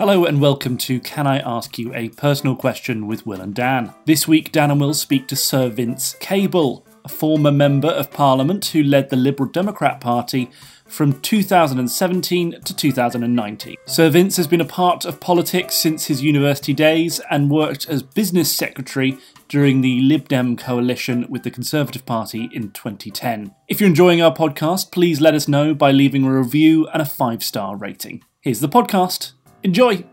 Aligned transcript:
Hello 0.00 0.24
and 0.24 0.40
welcome 0.40 0.78
to 0.78 0.98
Can 0.98 1.26
I 1.26 1.40
Ask 1.40 1.78
You 1.78 1.94
a 1.94 2.08
Personal 2.08 2.56
Question 2.56 3.06
with 3.06 3.26
Will 3.26 3.42
and 3.42 3.54
Dan. 3.54 3.92
This 4.06 4.26
week, 4.26 4.50
Dan 4.50 4.70
and 4.70 4.80
Will 4.80 4.94
speak 4.94 5.28
to 5.28 5.36
Sir 5.36 5.68
Vince 5.68 6.16
Cable, 6.20 6.86
a 7.04 7.08
former 7.10 7.52
Member 7.52 7.90
of 7.90 8.10
Parliament 8.10 8.64
who 8.64 8.82
led 8.82 9.10
the 9.10 9.16
Liberal 9.16 9.50
Democrat 9.50 10.00
Party 10.00 10.50
from 10.86 11.20
2017 11.20 12.62
to 12.62 12.74
2019. 12.74 13.76
Sir 13.84 14.08
Vince 14.08 14.38
has 14.38 14.46
been 14.46 14.62
a 14.62 14.64
part 14.64 15.04
of 15.04 15.20
politics 15.20 15.74
since 15.74 16.06
his 16.06 16.22
university 16.22 16.72
days 16.72 17.20
and 17.30 17.50
worked 17.50 17.86
as 17.86 18.02
business 18.02 18.50
secretary 18.50 19.18
during 19.48 19.82
the 19.82 20.00
Lib 20.00 20.28
Dem 20.28 20.56
coalition 20.56 21.26
with 21.28 21.42
the 21.42 21.50
Conservative 21.50 22.06
Party 22.06 22.48
in 22.54 22.70
2010. 22.70 23.54
If 23.68 23.82
you're 23.82 23.90
enjoying 23.90 24.22
our 24.22 24.34
podcast, 24.34 24.92
please 24.92 25.20
let 25.20 25.34
us 25.34 25.46
know 25.46 25.74
by 25.74 25.90
leaving 25.90 26.24
a 26.24 26.32
review 26.32 26.88
and 26.88 27.02
a 27.02 27.04
five 27.04 27.44
star 27.44 27.76
rating. 27.76 28.22
Here's 28.40 28.60
the 28.60 28.68
podcast. 28.70 29.32
Enjoy! 29.62 30.04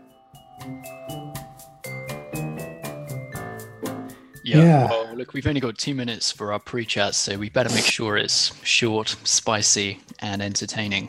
Yeah. 4.44 4.62
Yeah. 4.62 4.86
Well, 4.88 5.14
look, 5.16 5.34
we've 5.34 5.46
only 5.46 5.60
got 5.60 5.76
two 5.76 5.94
minutes 5.94 6.32
for 6.32 6.52
our 6.52 6.58
pre-chat, 6.58 7.14
so 7.14 7.36
we 7.36 7.50
better 7.50 7.72
make 7.74 7.84
sure 7.84 8.16
it's 8.16 8.52
short, 8.64 9.14
spicy, 9.24 10.00
and 10.20 10.40
entertaining. 10.42 11.08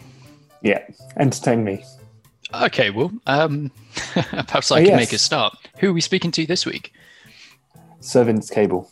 Yeah, 0.61 0.83
entertain 1.17 1.63
me. 1.63 1.85
Okay, 2.53 2.89
well, 2.89 3.11
um, 3.27 3.71
perhaps 4.13 4.71
I 4.71 4.75
Oh, 4.77 4.79
can 4.79 4.87
yes. 4.87 4.95
make 4.97 5.13
a 5.13 5.17
start. 5.17 5.55
Who 5.79 5.89
are 5.91 5.93
we 5.93 6.01
speaking 6.01 6.31
to 6.31 6.45
this 6.45 6.65
week? 6.65 6.93
Servants 8.01 8.49
Cable. 8.49 8.91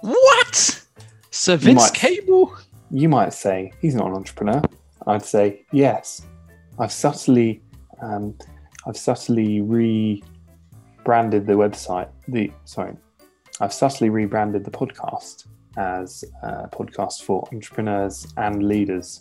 What? 0.00 0.84
Sir 1.30 1.56
Vince 1.56 1.76
might- 1.82 1.94
Cable? 1.94 2.56
You 2.90 3.08
might 3.08 3.34
say 3.34 3.72
he's 3.80 3.94
not 3.94 4.06
an 4.08 4.14
entrepreneur. 4.14 4.62
I'd 5.06 5.24
say 5.24 5.64
yes. 5.72 6.22
I've 6.78 6.92
subtly, 6.92 7.60
um, 8.00 8.34
I've 8.86 8.96
subtly 8.96 9.60
rebranded 9.60 11.46
the 11.46 11.54
website. 11.54 12.08
The 12.28 12.52
sorry, 12.64 12.94
I've 13.60 13.72
subtly 13.72 14.10
rebranded 14.10 14.64
the 14.64 14.70
podcast 14.70 15.46
as 15.76 16.24
a 16.42 16.68
podcast 16.68 17.22
for 17.22 17.48
entrepreneurs 17.52 18.26
and 18.36 18.62
leaders. 18.62 19.20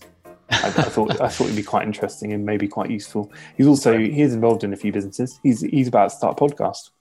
I, 0.49 0.67
I 0.67 0.69
thought 0.69 1.19
I 1.22 1.27
thought 1.27 1.45
it'd 1.45 1.55
be 1.55 1.63
quite 1.63 1.88
interesting 1.88 2.33
and 2.33 2.45
maybe 2.45 2.67
quite 2.67 2.91
useful. 2.91 3.31
He's 3.57 3.67
also 3.67 3.97
he 3.97 4.22
is 4.22 4.33
involved 4.33 4.63
in 4.63 4.73
a 4.73 4.77
few 4.77 4.91
businesses. 4.91 5.39
He's 5.44 5.61
he's 5.61 5.88
about 5.88 6.11
to 6.11 6.16
start 6.16 6.39
a 6.39 6.44
podcast. 6.44 6.91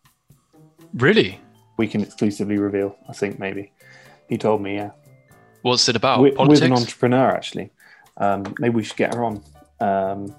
Really? 0.94 1.40
We 1.76 1.88
can 1.88 2.02
exclusively 2.02 2.58
reveal. 2.58 2.96
I 3.08 3.12
think 3.12 3.38
maybe 3.38 3.72
he 4.28 4.38
told 4.38 4.62
me. 4.62 4.76
Yeah. 4.76 4.90
What's 5.62 5.88
it 5.88 5.96
about? 5.96 6.20
with, 6.20 6.36
with 6.38 6.62
an 6.62 6.72
entrepreneur 6.72 7.30
actually. 7.30 7.70
Um, 8.16 8.54
maybe 8.58 8.76
we 8.76 8.84
should 8.84 8.96
get 8.96 9.14
her 9.14 9.24
on. 9.24 9.42
Um, 9.80 10.34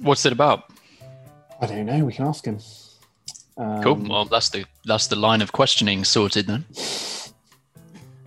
What's 0.00 0.24
it 0.26 0.32
about? 0.32 0.64
I 1.60 1.66
don't 1.66 1.86
know. 1.86 2.04
We 2.04 2.12
can 2.12 2.26
ask 2.26 2.44
him. 2.44 2.58
Um, 3.56 3.82
Cool. 3.82 3.96
Well, 3.96 4.24
that's 4.24 4.48
the 4.48 4.64
that's 4.86 5.08
the 5.08 5.16
line 5.16 5.42
of 5.42 5.52
questioning 5.52 6.04
sorted 6.04 6.46
then. 6.46 6.64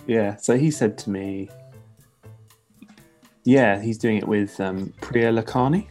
Yeah. 0.06 0.36
So 0.36 0.58
he 0.58 0.70
said 0.70 0.98
to 1.00 1.10
me, 1.10 1.50
"Yeah, 3.44 3.82
he's 3.82 3.98
doing 3.98 4.18
it 4.18 4.28
with 4.28 4.60
um, 4.60 4.94
Priya 5.02 5.32
Lakhani, 5.32 5.88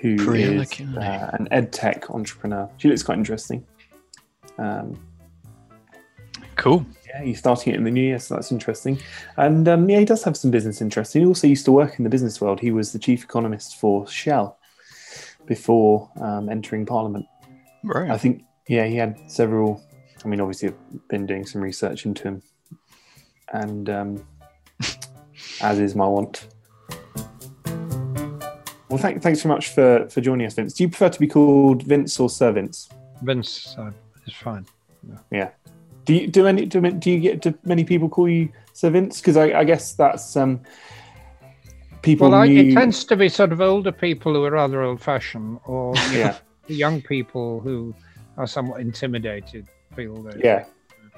who 0.00 0.14
is 0.14 0.24
Priya 0.24 0.50
Lakhani. 0.50 0.96
uh, 0.98 1.30
an 1.32 1.48
ed 1.50 1.72
tech 1.72 2.08
entrepreneur. 2.10 2.68
She 2.76 2.88
looks 2.88 3.02
quite 3.02 3.18
interesting. 3.18 3.66
Um, 4.58 4.98
Cool. 6.56 6.84
yeah, 7.06 7.22
he's 7.22 7.38
starting 7.38 7.72
it 7.72 7.76
in 7.76 7.84
the 7.84 7.90
new 7.90 8.02
year, 8.02 8.18
so 8.18 8.34
that's 8.34 8.50
interesting. 8.50 8.98
And 9.36 9.68
um, 9.68 9.88
yeah, 9.88 10.00
he 10.00 10.04
does 10.04 10.24
have 10.24 10.36
some 10.36 10.50
business 10.50 10.80
interests. 10.80 11.14
He 11.14 11.24
also 11.24 11.46
used 11.46 11.64
to 11.66 11.72
work 11.72 11.98
in 11.98 12.04
the 12.04 12.10
business 12.10 12.40
world. 12.40 12.58
He 12.58 12.72
was 12.72 12.92
the 12.92 12.98
chief 12.98 13.22
economist 13.22 13.76
for 13.78 14.06
Shell 14.08 14.57
before 15.48 16.08
um, 16.20 16.48
entering 16.48 16.86
Parliament. 16.86 17.26
Right. 17.82 18.10
I 18.10 18.18
think, 18.18 18.44
yeah, 18.68 18.84
he 18.84 18.96
had 18.96 19.18
several. 19.26 19.82
I 20.24 20.28
mean, 20.28 20.40
obviously, 20.40 20.68
I've 20.68 21.08
been 21.08 21.26
doing 21.26 21.46
some 21.46 21.62
research 21.62 22.04
into 22.04 22.24
him, 22.24 22.42
and 23.52 23.88
um, 23.88 24.26
as 25.60 25.78
is 25.78 25.94
my 25.94 26.06
want. 26.06 26.48
Well, 28.88 28.98
thank, 28.98 29.22
thanks 29.22 29.42
very 29.42 29.54
much 29.54 29.68
for, 29.68 30.08
for 30.08 30.20
joining 30.20 30.46
us, 30.46 30.54
Vince. 30.54 30.74
Do 30.74 30.82
you 30.82 30.88
prefer 30.88 31.10
to 31.10 31.20
be 31.20 31.26
called 31.26 31.82
Vince 31.82 32.18
or 32.18 32.30
Sir 32.30 32.52
Vince? 32.52 32.88
Vince 33.22 33.76
uh, 33.78 33.90
is 34.26 34.34
fine. 34.34 34.66
Yeah. 35.30 35.50
Do 36.04 36.14
you 36.14 36.26
do 36.26 36.46
any 36.46 36.64
do, 36.64 36.80
do 36.80 37.10
you 37.10 37.20
get 37.20 37.42
do 37.42 37.54
many 37.64 37.84
people 37.84 38.08
call 38.08 38.28
you 38.28 38.50
Sir 38.72 38.90
Vince? 38.90 39.20
Because 39.20 39.36
I, 39.36 39.60
I 39.60 39.64
guess 39.64 39.92
that's 39.92 40.36
um 40.36 40.60
people. 42.08 42.30
Well, 42.30 42.46
knew- 42.46 42.70
it 42.70 42.74
tends 42.74 43.04
to 43.04 43.16
be 43.16 43.28
sort 43.28 43.52
of 43.52 43.60
older 43.60 43.92
people 43.92 44.32
who 44.34 44.44
are 44.44 44.50
rather 44.50 44.82
old-fashioned, 44.82 45.60
or 45.66 45.94
you 46.12 46.24
know, 46.24 46.36
young 46.68 47.02
people 47.02 47.60
who 47.60 47.94
are 48.36 48.46
somewhat 48.46 48.80
intimidated, 48.80 49.66
feel 49.94 50.22
they're 50.22 50.38
yeah, 50.38 50.64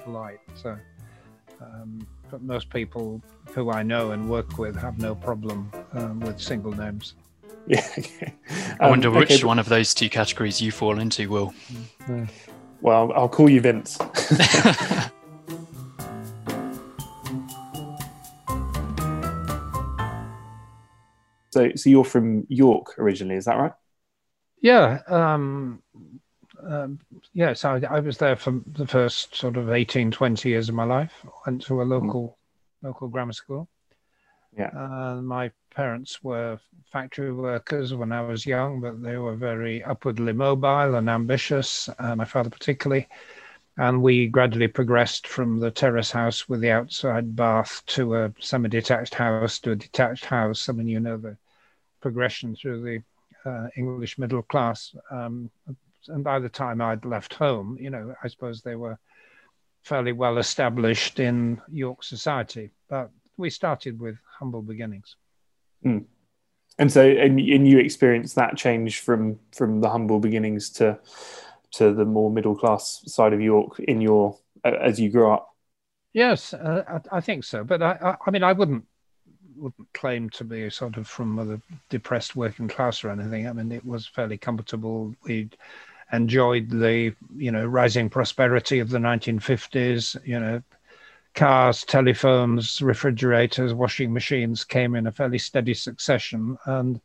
polite. 0.03 0.39
So, 0.55 0.77
um, 1.61 2.05
but 2.29 2.41
most 2.41 2.69
people 2.69 3.21
who 3.53 3.71
I 3.71 3.83
know 3.83 4.11
and 4.11 4.29
work 4.29 4.57
with 4.57 4.75
have 4.75 4.97
no 4.99 5.15
problem 5.15 5.71
um, 5.93 6.19
with 6.21 6.39
single 6.39 6.71
names. 6.71 7.13
yeah. 7.67 7.85
okay. 7.97 8.33
I 8.79 8.85
Um, 8.85 8.89
wonder 8.91 9.11
which 9.11 9.31
okay, 9.31 9.43
one 9.45 9.59
of 9.59 9.69
those 9.69 9.93
two 9.93 10.09
categories 10.09 10.61
you 10.61 10.71
fall 10.71 10.99
into, 10.99 11.29
Will. 11.29 11.53
Well, 12.81 13.11
I'll 13.13 13.29
call 13.29 13.49
you 13.49 13.61
Vince. 13.61 13.97
so, 21.51 21.71
so 21.75 21.89
you're 21.89 22.03
from 22.03 22.45
York 22.49 22.97
originally, 22.97 23.35
is 23.35 23.45
that 23.45 23.57
right? 23.57 23.73
Yeah. 24.61 25.01
Um, 25.07 25.81
um, 26.63 26.99
yes, 27.33 27.65
I, 27.65 27.81
I 27.89 27.99
was 27.99 28.17
there 28.17 28.35
for 28.35 28.61
the 28.67 28.87
first 28.87 29.35
sort 29.35 29.57
of 29.57 29.71
18, 29.71 30.11
20 30.11 30.49
years 30.49 30.69
of 30.69 30.75
my 30.75 30.83
life. 30.83 31.13
Went 31.45 31.63
to 31.63 31.81
a 31.81 31.83
local 31.83 32.37
local 32.81 33.07
grammar 33.07 33.33
school. 33.33 33.67
Yeah. 34.57 34.69
Uh, 34.75 35.21
my 35.21 35.51
parents 35.73 36.23
were 36.23 36.59
factory 36.91 37.31
workers 37.31 37.93
when 37.93 38.11
I 38.11 38.21
was 38.21 38.45
young, 38.45 38.81
but 38.81 39.01
they 39.01 39.17
were 39.17 39.35
very 39.35 39.83
upwardly 39.83 40.33
mobile 40.33 40.95
and 40.95 41.09
ambitious, 41.09 41.89
uh, 41.99 42.15
my 42.15 42.25
father 42.25 42.49
particularly. 42.49 43.07
And 43.77 44.01
we 44.01 44.27
gradually 44.27 44.67
progressed 44.67 45.27
from 45.27 45.59
the 45.59 45.71
terrace 45.71 46.11
house 46.11 46.49
with 46.49 46.61
the 46.61 46.71
outside 46.71 47.35
bath 47.35 47.81
to 47.87 48.15
a 48.15 48.33
semi 48.39 48.69
detached 48.69 49.15
house 49.15 49.59
to 49.59 49.71
a 49.71 49.75
detached 49.75 50.25
house. 50.25 50.67
I 50.67 50.73
mean, 50.73 50.87
you 50.87 50.99
know 50.99 51.17
the 51.17 51.37
progression 52.01 52.55
through 52.55 52.81
the 52.83 53.49
uh, 53.49 53.67
English 53.77 54.17
middle 54.17 54.41
class. 54.41 54.93
Um, 55.09 55.49
and 56.07 56.23
by 56.23 56.39
the 56.39 56.49
time 56.49 56.81
I'd 56.81 57.05
left 57.05 57.33
home, 57.33 57.77
you 57.79 57.89
know, 57.89 58.13
I 58.23 58.27
suppose 58.27 58.61
they 58.61 58.75
were 58.75 58.97
fairly 59.83 60.11
well 60.11 60.37
established 60.37 61.19
in 61.19 61.61
York 61.71 62.03
society. 62.03 62.71
But 62.89 63.09
we 63.37 63.49
started 63.49 63.99
with 63.99 64.17
humble 64.39 64.61
beginnings. 64.61 65.15
And 66.77 66.91
so, 66.91 67.07
and, 67.07 67.39
and 67.39 67.67
you 67.67 67.79
experienced 67.79 68.35
that 68.35 68.57
change 68.57 68.99
from 68.99 69.39
from 69.51 69.81
the 69.81 69.89
humble 69.89 70.19
beginnings 70.19 70.69
to 70.71 70.99
to 71.71 71.93
the 71.93 72.05
more 72.05 72.29
middle 72.31 72.55
class 72.55 73.01
side 73.05 73.33
of 73.33 73.41
York 73.41 73.79
in 73.79 74.01
your 74.01 74.37
as 74.63 74.99
you 74.99 75.09
grew 75.09 75.31
up. 75.31 75.49
Yes, 76.13 76.53
uh, 76.53 76.83
I, 77.11 77.17
I 77.17 77.21
think 77.21 77.43
so. 77.43 77.63
But 77.63 77.81
I, 77.81 77.91
I, 78.01 78.15
I 78.27 78.31
mean, 78.31 78.43
I 78.43 78.53
wouldn't 78.53 78.85
wouldn't 79.55 79.93
claim 79.93 80.29
to 80.31 80.43
be 80.43 80.69
sort 80.69 80.97
of 80.97 81.07
from 81.07 81.39
a 81.39 81.61
depressed 81.89 82.35
working 82.35 82.67
class 82.67 83.03
or 83.03 83.09
anything. 83.09 83.47
I 83.47 83.53
mean, 83.53 83.71
it 83.71 83.85
was 83.85 84.07
fairly 84.07 84.37
comfortable. 84.37 85.15
We 85.23 85.49
enjoyed 86.11 86.69
the 86.69 87.13
you 87.35 87.51
know 87.51 87.65
rising 87.65 88.09
prosperity 88.09 88.79
of 88.79 88.89
the 88.89 88.97
1950s. 88.97 90.17
You 90.25 90.39
know, 90.39 90.61
cars, 91.35 91.83
telephones, 91.85 92.81
refrigerators, 92.81 93.73
washing 93.73 94.11
machines 94.11 94.63
came 94.63 94.95
in 94.95 95.07
a 95.07 95.11
fairly 95.11 95.37
steady 95.37 95.73
succession, 95.73 96.57
and 96.65 96.99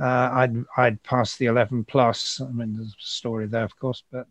uh, 0.00 0.30
I'd 0.32 0.56
I'd 0.76 1.02
passed 1.02 1.38
the 1.38 1.46
11 1.46 1.84
plus. 1.84 2.40
I 2.40 2.50
mean, 2.50 2.74
there's 2.74 2.88
a 2.88 2.94
story 2.98 3.46
there, 3.46 3.64
of 3.64 3.78
course, 3.78 4.02
but 4.10 4.26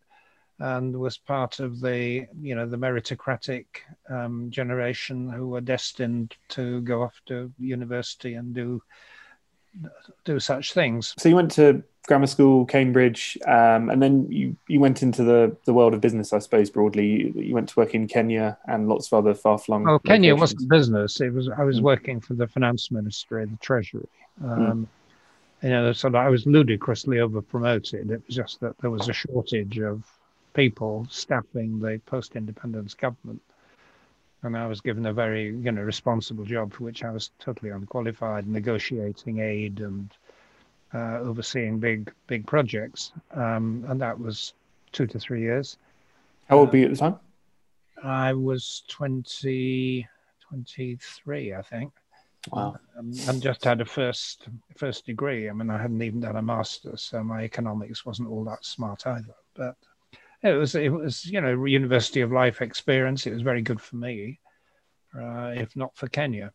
and 0.59 0.95
was 0.95 1.17
part 1.17 1.59
of 1.59 1.79
the 1.79 2.25
you 2.41 2.55
know 2.55 2.67
the 2.67 2.77
meritocratic 2.77 3.65
um, 4.09 4.49
generation 4.49 5.29
who 5.29 5.47
were 5.47 5.61
destined 5.61 6.35
to 6.49 6.81
go 6.81 7.01
off 7.01 7.19
to 7.27 7.51
university 7.59 8.35
and 8.35 8.53
do 8.53 8.81
do 10.23 10.39
such 10.39 10.73
things. 10.73 11.13
So 11.17 11.29
you 11.29 11.35
went 11.35 11.51
to 11.51 11.83
grammar 12.07 12.27
school, 12.27 12.65
Cambridge, 12.65 13.37
um, 13.47 13.89
and 13.89 14.01
then 14.01 14.29
you, 14.29 14.55
you 14.67 14.79
went 14.79 15.01
into 15.01 15.23
the, 15.23 15.55
the 15.65 15.73
world 15.73 15.93
of 15.93 16.01
business, 16.01 16.33
I 16.33 16.39
suppose, 16.39 16.69
broadly. 16.69 17.05
You, 17.07 17.33
you 17.35 17.53
went 17.53 17.69
to 17.69 17.79
work 17.79 17.95
in 17.95 18.07
Kenya 18.07 18.57
and 18.67 18.89
lots 18.89 19.07
of 19.07 19.13
other 19.17 19.33
far 19.33 19.57
flung. 19.57 19.85
Well, 19.85 19.99
Kenya 19.99 20.35
wasn't 20.35 20.69
business; 20.69 21.21
it 21.21 21.33
was 21.33 21.49
I 21.49 21.63
was 21.63 21.79
Mm. 21.79 21.83
working 21.83 22.19
for 22.19 22.33
the 22.35 22.47
finance 22.47 22.91
ministry, 22.91 23.45
the 23.45 23.57
treasury. 23.57 24.07
Um, 24.43 24.87
You 25.63 25.69
know, 25.69 25.93
so 25.93 26.13
I 26.13 26.27
was 26.27 26.45
ludicrously 26.45 27.21
over 27.21 27.41
promoted. 27.41 28.11
It 28.11 28.21
was 28.27 28.35
just 28.35 28.59
that 28.59 28.77
there 28.79 28.91
was 28.91 29.07
a 29.07 29.13
shortage 29.13 29.79
of 29.79 30.03
people 30.53 31.07
staffing 31.09 31.79
the 31.79 32.01
post 32.05 32.35
independence 32.35 32.93
government. 32.93 33.41
And 34.41 34.57
I 34.57 34.67
was 34.67 34.81
given 34.81 35.05
a 35.05 35.13
very, 35.13 35.45
you 35.45 35.71
know, 35.71 35.81
responsible 35.81 36.43
job 36.43 36.73
for 36.73 36.83
which 36.83 37.05
I 37.05 37.11
was 37.11 37.31
totally 37.39 37.71
unqualified, 37.71 38.45
negotiating 38.45 39.39
aid 39.39 39.79
and 39.79 40.11
uh, 40.93 41.19
overseeing 41.19 41.79
big 41.79 42.11
big 42.27 42.45
projects, 42.45 43.13
um, 43.31 43.85
and 43.87 44.01
that 44.01 44.19
was 44.19 44.53
two 44.91 45.07
to 45.07 45.17
three 45.17 45.41
years. 45.41 45.77
How 46.49 46.59
old 46.59 46.71
were 46.71 46.77
you 46.77 46.85
at 46.85 46.91
the 46.91 46.97
time? 46.97 47.19
I 48.03 48.33
was 48.33 48.83
20, 48.89 50.05
23, 50.49 51.53
I 51.53 51.61
think. 51.61 51.93
Wow. 52.51 52.75
Um, 52.97 53.11
and 53.27 53.41
just 53.41 53.63
had 53.63 53.81
a 53.81 53.85
first 53.85 54.47
first 54.75 55.05
degree. 55.05 55.49
I 55.49 55.53
mean, 55.53 55.69
I 55.69 55.81
hadn't 55.81 56.01
even 56.01 56.19
done 56.19 56.35
a 56.35 56.41
master's, 56.41 57.01
so 57.01 57.23
my 57.23 57.43
economics 57.43 58.05
wasn't 58.05 58.29
all 58.29 58.43
that 58.45 58.65
smart 58.65 59.07
either. 59.07 59.35
But 59.55 59.75
it 60.41 60.53
was 60.53 60.75
it 60.75 60.89
was 60.89 61.25
you 61.25 61.39
know 61.39 61.63
University 61.63 62.21
of 62.21 62.31
Life 62.31 62.61
experience. 62.61 63.25
It 63.25 63.33
was 63.33 63.41
very 63.41 63.61
good 63.61 63.79
for 63.79 63.95
me, 63.95 64.39
uh, 65.17 65.53
if 65.55 65.75
not 65.75 65.95
for 65.95 66.07
Kenya. 66.07 66.51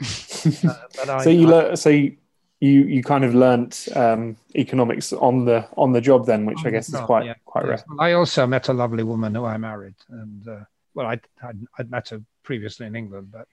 uh, 0.02 0.74
but 0.96 1.08
I, 1.08 1.24
so 1.24 1.30
you 1.30 1.46
learn, 1.48 1.76
so 1.76 1.90
you, 1.90 2.16
you 2.60 2.82
you 2.84 3.02
kind 3.02 3.24
of 3.24 3.34
learnt 3.34 3.88
um, 3.96 4.36
economics 4.54 5.12
on 5.12 5.44
the 5.44 5.66
on 5.76 5.92
the 5.92 6.00
job 6.00 6.26
then, 6.26 6.46
which 6.46 6.64
I 6.64 6.70
guess 6.70 6.88
is 6.88 7.00
quite 7.00 7.26
yeah, 7.26 7.34
quite 7.44 7.66
yes. 7.66 7.82
rare. 7.88 8.08
I 8.08 8.12
also 8.12 8.46
met 8.46 8.68
a 8.68 8.72
lovely 8.72 9.02
woman 9.02 9.34
who 9.34 9.44
I 9.44 9.56
married, 9.56 9.96
and 10.10 10.46
uh, 10.46 10.64
well, 10.94 11.06
I'd, 11.06 11.26
I'd, 11.42 11.58
I'd 11.78 11.90
met 11.90 12.10
her 12.10 12.22
previously 12.44 12.86
in 12.86 12.94
England, 12.94 13.32
but 13.32 13.48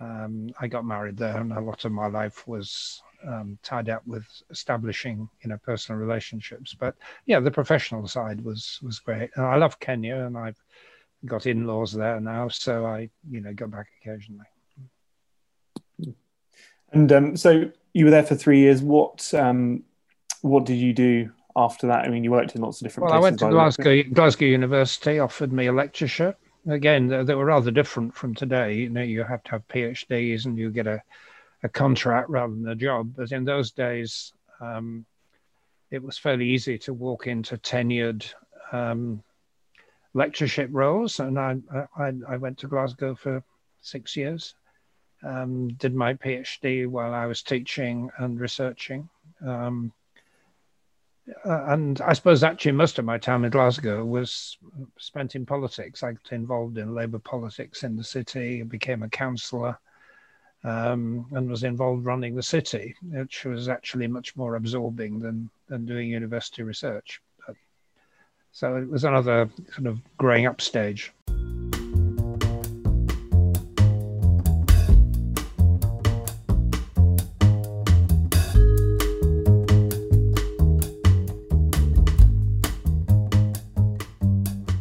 um, 0.00 0.50
I 0.58 0.66
got 0.66 0.84
married 0.84 1.16
there, 1.16 1.36
and 1.36 1.52
a 1.52 1.60
lot 1.60 1.84
of 1.84 1.92
my 1.92 2.06
life 2.06 2.48
was 2.48 3.02
um, 3.26 3.58
tied 3.62 3.88
up 3.88 4.06
with 4.06 4.26
establishing, 4.50 5.28
you 5.42 5.50
know, 5.50 5.58
personal 5.58 6.00
relationships. 6.00 6.74
But 6.74 6.96
yeah, 7.26 7.40
the 7.40 7.50
professional 7.50 8.06
side 8.08 8.42
was 8.42 8.78
was 8.82 8.98
great, 8.98 9.30
and 9.36 9.44
I 9.44 9.56
love 9.56 9.78
Kenya, 9.78 10.16
and 10.16 10.38
I've 10.38 10.60
got 11.26 11.46
in-laws 11.46 11.92
there 11.92 12.20
now, 12.20 12.48
so 12.48 12.86
I, 12.86 13.10
you 13.30 13.40
know, 13.40 13.52
go 13.52 13.66
back 13.66 13.88
occasionally. 14.00 14.46
And 16.92 17.12
um, 17.12 17.36
so 17.36 17.70
you 17.92 18.04
were 18.06 18.10
there 18.10 18.24
for 18.24 18.34
three 18.34 18.60
years. 18.60 18.82
What 18.82 19.32
um, 19.34 19.84
what 20.40 20.64
did 20.64 20.76
you 20.76 20.92
do 20.92 21.30
after 21.54 21.86
that? 21.88 22.04
I 22.04 22.08
mean, 22.08 22.24
you 22.24 22.30
worked 22.30 22.54
in 22.54 22.62
lots 22.62 22.80
of 22.80 22.86
different. 22.86 23.10
Well, 23.10 23.20
places, 23.20 23.42
I 23.42 23.46
went 23.46 23.52
to 23.52 23.56
Glasgow. 23.56 24.02
Glasgow 24.14 24.46
University 24.46 25.18
offered 25.18 25.52
me 25.52 25.66
a 25.66 25.72
lectureship. 25.72 26.38
Again, 26.68 27.08
they, 27.08 27.34
were 27.34 27.46
rather 27.46 27.70
different 27.70 28.14
from 28.14 28.34
today. 28.34 28.74
You 28.74 28.90
know, 28.90 29.02
you 29.02 29.24
have 29.24 29.42
to 29.44 29.50
have 29.52 29.68
PhDs 29.68 30.44
and 30.44 30.58
you 30.58 30.70
get 30.70 30.86
a, 30.86 31.02
a 31.62 31.68
contract 31.68 32.28
rather 32.28 32.54
than 32.54 32.68
a 32.68 32.74
job. 32.74 33.14
But 33.16 33.32
in 33.32 33.44
those 33.44 33.70
days, 33.70 34.32
um, 34.60 35.06
it 35.90 36.02
was 36.02 36.18
fairly 36.18 36.48
easy 36.48 36.78
to 36.78 36.92
walk 36.92 37.26
into 37.26 37.56
tenured 37.56 38.30
um, 38.72 39.22
lectureship 40.14 40.68
roles, 40.72 41.18
and 41.18 41.38
I, 41.38 41.56
I 41.96 42.12
I 42.28 42.36
went 42.36 42.58
to 42.58 42.68
Glasgow 42.68 43.14
for 43.14 43.42
six 43.80 44.16
years 44.16 44.54
um, 45.22 45.68
did 45.74 45.94
my 45.94 46.14
PhD 46.14 46.86
while 46.86 47.12
I 47.14 47.26
was 47.26 47.42
teaching 47.42 48.10
and 48.18 48.40
researching. 48.40 49.08
Um, 49.46 49.92
uh, 51.44 51.64
and 51.68 52.00
I 52.00 52.12
suppose 52.12 52.42
actually 52.42 52.72
most 52.72 52.98
of 52.98 53.04
my 53.04 53.18
time 53.18 53.44
in 53.44 53.50
Glasgow 53.50 54.04
was 54.04 54.58
spent 54.98 55.34
in 55.34 55.46
politics. 55.46 56.02
I 56.02 56.12
got 56.12 56.32
involved 56.32 56.78
in 56.78 56.94
Labour 56.94 57.18
politics 57.18 57.84
in 57.84 57.96
the 57.96 58.04
city, 58.04 58.62
became 58.62 59.02
a 59.02 59.08
councillor, 59.08 59.78
um, 60.64 61.26
and 61.32 61.48
was 61.48 61.64
involved 61.64 62.04
running 62.04 62.34
the 62.34 62.42
city, 62.42 62.94
which 63.02 63.44
was 63.44 63.68
actually 63.68 64.06
much 64.06 64.36
more 64.36 64.56
absorbing 64.56 65.20
than, 65.20 65.50
than 65.68 65.86
doing 65.86 66.08
university 66.08 66.62
research. 66.62 67.20
So 68.52 68.76
it 68.76 68.88
was 68.88 69.04
another 69.04 69.48
sort 69.74 69.86
of 69.86 70.00
growing 70.18 70.46
up 70.46 70.60
stage. 70.60 71.12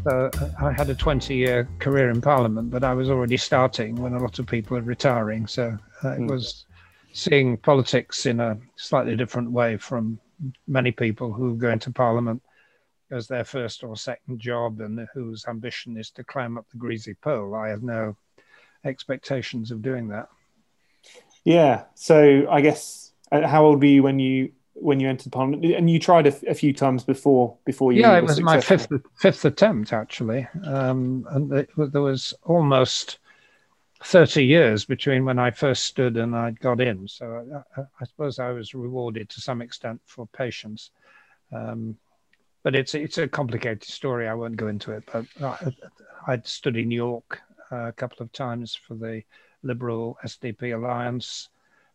Uh, 0.10 0.30
I 0.60 0.72
had 0.72 0.90
a 0.90 0.96
20 0.96 1.36
year 1.36 1.68
career 1.80 2.10
in 2.10 2.22
Parliament, 2.22 2.72
but 2.72 2.84
I 2.84 2.94
was 2.94 3.10
already 3.10 3.38
starting 3.38 3.96
when 3.96 4.14
a 4.14 4.20
lot 4.20 4.40
of 4.40 4.48
people 4.48 4.78
are 4.78 4.82
retiring. 4.82 5.48
So 5.48 5.78
uh, 6.04 6.10
it 6.10 6.20
mm. 6.20 6.30
was 6.30 6.66
seeing 7.14 7.58
politics 7.58 8.26
in 8.26 8.40
a 8.40 8.58
slightly 8.76 9.16
different 9.16 9.52
way 9.52 9.78
from 9.78 10.20
many 10.68 10.92
people 10.92 11.34
who 11.34 11.56
go 11.56 11.70
into 11.70 11.92
Parliament 11.92 12.42
as 13.12 13.28
their 13.28 13.44
first 13.44 13.84
or 13.84 13.96
second 13.96 14.40
job 14.40 14.82
and 14.82 15.08
whose 15.14 15.46
ambition 15.48 15.98
is 15.98 16.12
to 16.12 16.24
climb 16.24 16.58
up 16.58 16.66
the 16.70 16.78
greasy 16.78 17.16
pole. 17.16 17.56
I 17.56 17.70
had 17.70 17.84
no 17.84 18.16
expectations 18.86 19.72
of 19.72 19.82
doing 19.82 20.08
that. 20.10 20.30
Yeah. 21.44 21.84
So 21.96 22.48
I 22.50 22.62
guess, 22.62 23.12
uh, 23.32 23.48
how 23.48 23.66
old 23.66 23.80
were 23.80 23.86
you 23.86 24.04
when 24.04 24.20
you 24.20 24.52
when 24.82 25.00
you 25.00 25.10
entered 25.10 25.32
Parliament, 25.32 25.66
and 25.66 25.90
you 25.90 26.00
tried 26.00 26.28
a, 26.28 26.50
a 26.50 26.54
few 26.54 26.74
times 26.74 27.04
before 27.04 27.58
before 27.66 27.92
you. 27.92 28.02
Yeah, 28.02 28.18
it 28.18 28.24
was 28.24 28.36
successful. 28.36 28.54
my 28.56 28.62
fifth 28.62 28.92
fifth 29.16 29.46
attempt 29.46 29.94
actually, 29.94 30.48
um, 30.66 31.26
and 31.32 31.52
it, 31.52 31.70
there 31.78 32.02
was 32.02 32.34
almost 32.44 33.20
thirty 34.04 34.46
years 34.46 34.86
between 34.86 35.26
when 35.26 35.40
I 35.40 35.52
first 35.52 35.86
stood 35.86 36.18
and 36.18 36.36
I 36.36 36.52
got 36.52 36.82
in. 36.82 37.08
So 37.08 37.64
I, 37.78 37.82
I 38.00 38.06
suppose 38.06 38.40
I 38.40 38.52
was 38.52 38.74
rewarded 38.74 39.30
to 39.30 39.42
some 39.42 39.62
extent 39.62 40.02
for 40.06 40.28
patience. 40.28 40.92
Um, 41.52 41.98
but 42.64 42.76
it's 42.76 42.94
it's 42.94 43.18
a 43.18 43.28
complicated 43.28 43.84
story. 43.84 44.28
I 44.28 44.34
won't 44.34 44.58
go 44.58 44.68
into 44.68 44.92
it. 44.92 45.04
But 45.12 45.26
I, 45.42 45.74
I'd 46.28 46.48
stood 46.48 46.78
in 46.78 46.92
York 46.92 47.42
uh, 47.72 47.88
a 47.88 47.92
couple 47.92 48.24
of 48.24 48.32
times 48.32 48.76
for 48.76 48.96
the 48.96 49.24
Liberal 49.64 50.18
SDP 50.26 50.76
alliance. 50.76 51.50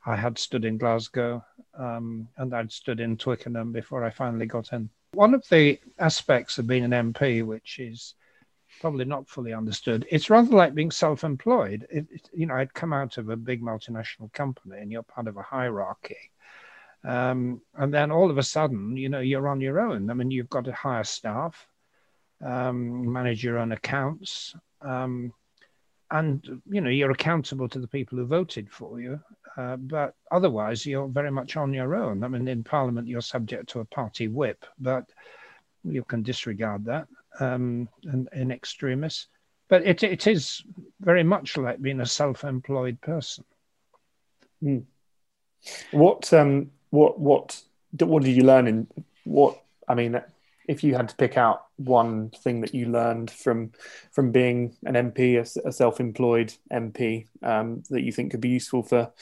I 0.07 0.17
had 0.17 0.39
stood 0.39 0.65
in 0.65 0.79
Glasgow 0.79 1.45
um, 1.79 2.29
and 2.37 2.55
I'd 2.55 2.73
stood 2.73 3.01
in 3.01 3.17
Twickenham 3.17 3.73
before 3.73 4.05
I 4.05 4.11
finally 4.11 4.47
got 4.47 4.73
in. 4.73 4.91
One 5.13 5.35
of 5.35 5.47
the 5.49 5.79
aspects 5.99 6.59
of 6.59 6.67
being 6.67 6.85
an 6.85 7.13
MP, 7.13 7.45
which 7.45 7.79
is 7.79 8.15
probably 8.81 9.05
not 9.05 9.29
fully 9.29 9.53
understood, 9.53 10.07
it's 10.11 10.31
rather 10.31 10.55
like 10.55 10.75
being 10.75 10.91
self-employed. 10.91 11.87
It, 11.91 12.07
it, 12.11 12.31
you 12.33 12.47
know, 12.47 12.55
I'd 12.55 12.75
come 12.75 12.93
out 12.93 13.17
of 13.17 13.31
a 13.31 13.37
big 13.37 13.63
multinational 13.63 14.33
company 14.33 14.79
and 14.81 14.91
you're 14.91 15.03
part 15.03 15.29
of 15.29 15.37
a 15.37 15.43
hierarchy. 15.43 16.31
Um, 17.05 17.61
and 17.75 17.93
then 17.93 18.11
all 18.11 18.31
of 18.31 18.39
a 18.39 18.43
sudden, 18.43 18.97
you 18.97 19.09
know, 19.09 19.21
you're 19.21 19.49
on 19.49 19.61
your 19.61 19.81
own. 19.81 20.11
I 20.11 20.15
mean, 20.15 20.31
you've 20.31 20.51
got 20.51 20.65
to 20.65 20.73
hire 20.73 21.05
staff, 21.05 21.67
um, 22.45 23.13
manage 23.13 23.45
your 23.45 23.59
own 23.59 23.73
accounts, 23.73 24.55
um, 24.81 25.33
and 26.11 26.61
you 26.71 26.81
know 26.81 26.91
you're 26.91 27.11
accountable 27.11 27.69
to 27.69 27.79
the 27.79 27.89
people 27.89 28.19
who 28.19 28.27
voted 28.27 28.71
for 28.71 29.01
you 29.01 29.19
uh, 29.57 29.77
but 29.77 30.15
otherwise 30.31 30.85
you're 30.85 31.09
very 31.09 31.31
much 31.31 31.57
on 31.57 31.73
your 31.73 31.95
own. 31.95 32.25
I 32.25 32.29
mean 32.29 32.49
in 32.49 32.65
parliament 32.65 33.09
you're 33.09 33.21
subject 33.21 33.69
to 33.71 33.81
a 33.81 33.85
party 33.85 34.29
whip 34.29 34.65
but 34.79 35.05
you 35.85 36.03
can 36.05 36.23
disregard 36.23 36.85
that 36.87 37.07
um, 37.41 37.89
in, 38.05 38.29
in 38.33 38.51
extremis. 38.51 39.27
But 39.69 39.87
it, 39.87 40.03
it 40.03 40.27
is 40.27 40.63
very 41.01 41.23
much 41.25 41.57
like 41.57 41.81
being 41.81 42.01
a 42.01 42.07
self-employed 42.07 43.01
person. 43.01 43.45
Mm. 44.63 44.85
what 45.91 46.33
um 46.33 46.71
what 46.91 47.19
what 47.19 47.61
what 47.99 48.23
did 48.23 48.37
you 48.37 48.45
learn 48.45 48.67
in 48.67 48.87
what 49.25 49.61
i 49.89 49.95
mean 49.95 50.21
if 50.67 50.83
you 50.83 50.95
had 50.95 51.09
to 51.09 51.17
pick 51.17 51.37
out 51.37 51.67
one 51.77 52.31
thing 52.31 52.61
that 52.63 52.75
you 52.75 52.87
learned 52.87 53.31
from 53.31 53.73
from 54.13 54.33
being 54.33 54.77
an 54.85 54.95
MP, 54.95 55.37
a, 55.37 55.69
a 55.69 55.73
self-employed 55.73 56.55
MP, 56.73 57.27
um, 57.43 57.83
that 57.91 58.03
you 58.03 58.13
think 58.13 58.31
could 58.31 58.41
be 58.41 58.49
useful 58.49 58.83
for 58.83 59.13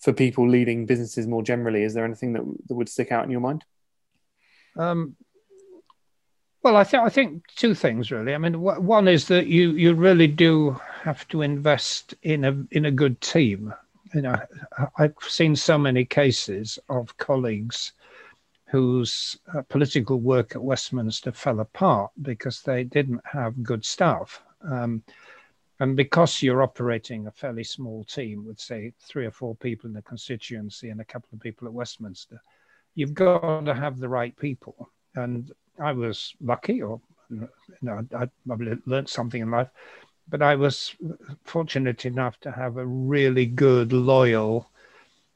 for 0.00 0.12
people 0.12 0.48
leading 0.48 0.86
businesses 0.86 1.26
more 1.26 1.42
generally, 1.42 1.84
is 1.84 1.94
there 1.94 2.04
anything 2.04 2.32
that, 2.32 2.42
that 2.66 2.74
would 2.74 2.88
stick 2.88 3.12
out 3.12 3.24
in 3.24 3.30
your 3.30 3.40
mind? 3.40 3.64
Um, 4.76 5.14
well, 6.62 6.76
I 6.76 6.84
think 6.84 7.02
I 7.02 7.08
think 7.08 7.42
two 7.56 7.74
things 7.74 8.10
really. 8.10 8.34
I 8.34 8.38
mean, 8.38 8.60
one 8.60 9.08
is 9.08 9.26
that 9.28 9.46
you 9.46 9.70
you 9.70 9.94
really 9.94 10.28
do 10.28 10.80
have 11.02 11.26
to 11.28 11.42
invest 11.42 12.14
in 12.22 12.44
a 12.44 12.64
in 12.70 12.84
a 12.84 12.90
good 12.90 13.20
team. 13.20 13.72
You 14.14 14.22
know, 14.22 14.36
I've 14.98 15.14
seen 15.20 15.56
so 15.56 15.78
many 15.78 16.04
cases 16.04 16.78
of 16.88 17.16
colleagues 17.16 17.92
whose 18.72 19.38
uh, 19.54 19.60
political 19.68 20.18
work 20.18 20.56
at 20.56 20.62
Westminster 20.62 21.30
fell 21.30 21.60
apart 21.60 22.10
because 22.22 22.62
they 22.62 22.84
didn't 22.84 23.20
have 23.30 23.62
good 23.62 23.84
staff. 23.84 24.42
Um, 24.62 25.02
and 25.78 25.94
because 25.94 26.40
you're 26.40 26.62
operating 26.62 27.26
a 27.26 27.30
fairly 27.30 27.64
small 27.64 28.02
team 28.04 28.46
with, 28.46 28.58
say, 28.58 28.94
three 28.98 29.26
or 29.26 29.30
four 29.30 29.54
people 29.56 29.88
in 29.88 29.92
the 29.92 30.00
constituency 30.00 30.88
and 30.88 31.02
a 31.02 31.04
couple 31.04 31.28
of 31.34 31.40
people 31.40 31.68
at 31.68 31.74
Westminster, 31.74 32.40
you've 32.94 33.12
got 33.12 33.66
to 33.66 33.74
have 33.74 33.98
the 33.98 34.08
right 34.08 34.34
people. 34.38 34.88
And 35.16 35.52
I 35.78 35.92
was 35.92 36.34
lucky, 36.40 36.80
or 36.80 36.98
you 37.28 37.48
know, 37.82 38.06
I, 38.16 38.30
probably 38.46 38.78
learned 38.86 39.10
something 39.10 39.42
in 39.42 39.50
life, 39.50 39.68
but 40.30 40.40
I 40.40 40.54
was 40.54 40.94
fortunate 41.44 42.06
enough 42.06 42.40
to 42.40 42.50
have 42.50 42.78
a 42.78 42.86
really 42.86 43.44
good, 43.44 43.92
loyal, 43.92 44.70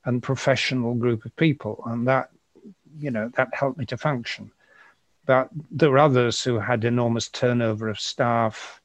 and 0.06 0.22
professional 0.22 0.94
group 0.94 1.26
of 1.26 1.36
people, 1.36 1.82
and 1.86 2.08
that 2.08 2.30
you 2.98 3.10
know, 3.10 3.30
that 3.36 3.54
helped 3.54 3.78
me 3.78 3.86
to 3.86 3.96
function. 3.96 4.50
But 5.26 5.48
there 5.70 5.90
were 5.90 5.98
others 5.98 6.42
who 6.42 6.58
had 6.58 6.84
enormous 6.84 7.28
turnover 7.28 7.88
of 7.88 7.98
staff, 7.98 8.80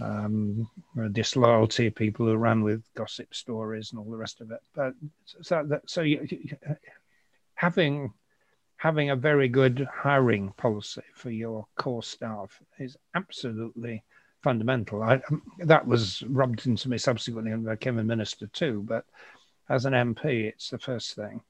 um, 0.00 0.68
disloyalty, 1.12 1.90
people 1.90 2.26
who 2.26 2.36
ran 2.36 2.62
with 2.62 2.82
gossip 2.94 3.34
stories 3.34 3.90
and 3.90 3.98
all 3.98 4.10
the 4.10 4.16
rest 4.16 4.40
of 4.40 4.50
it. 4.50 4.60
But 4.74 4.94
so, 5.42 5.64
that, 5.64 5.90
so 5.90 6.02
you, 6.02 6.26
you, 6.28 6.56
having 7.54 8.12
having 8.76 9.10
a 9.10 9.16
very 9.16 9.46
good 9.46 9.86
hiring 9.92 10.50
policy 10.56 11.02
for 11.14 11.30
your 11.30 11.64
core 11.76 12.02
staff 12.02 12.60
is 12.80 12.96
absolutely 13.14 14.02
fundamental. 14.42 15.04
I, 15.04 15.20
um, 15.30 15.40
that 15.58 15.86
was 15.86 16.24
rubbed 16.24 16.66
into 16.66 16.88
me 16.88 16.98
subsequently 16.98 17.52
when 17.52 17.68
I 17.68 17.74
became 17.74 17.98
a 17.98 18.04
minister 18.04 18.48
too, 18.48 18.82
but 18.84 19.04
as 19.68 19.84
an 19.84 19.92
MP, 19.92 20.48
it's 20.48 20.70
the 20.70 20.78
first 20.78 21.14
thing. 21.14 21.40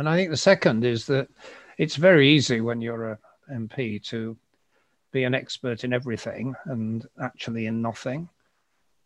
And 0.00 0.08
I 0.08 0.16
think 0.16 0.30
the 0.30 0.36
second 0.38 0.82
is 0.82 1.04
that 1.08 1.28
it's 1.76 1.96
very 1.96 2.30
easy 2.30 2.62
when 2.62 2.80
you're 2.80 3.10
a 3.10 3.18
MP 3.52 4.02
to 4.04 4.34
be 5.12 5.24
an 5.24 5.34
expert 5.34 5.84
in 5.84 5.92
everything 5.92 6.54
and 6.64 7.06
actually 7.22 7.66
in 7.66 7.82
nothing. 7.82 8.26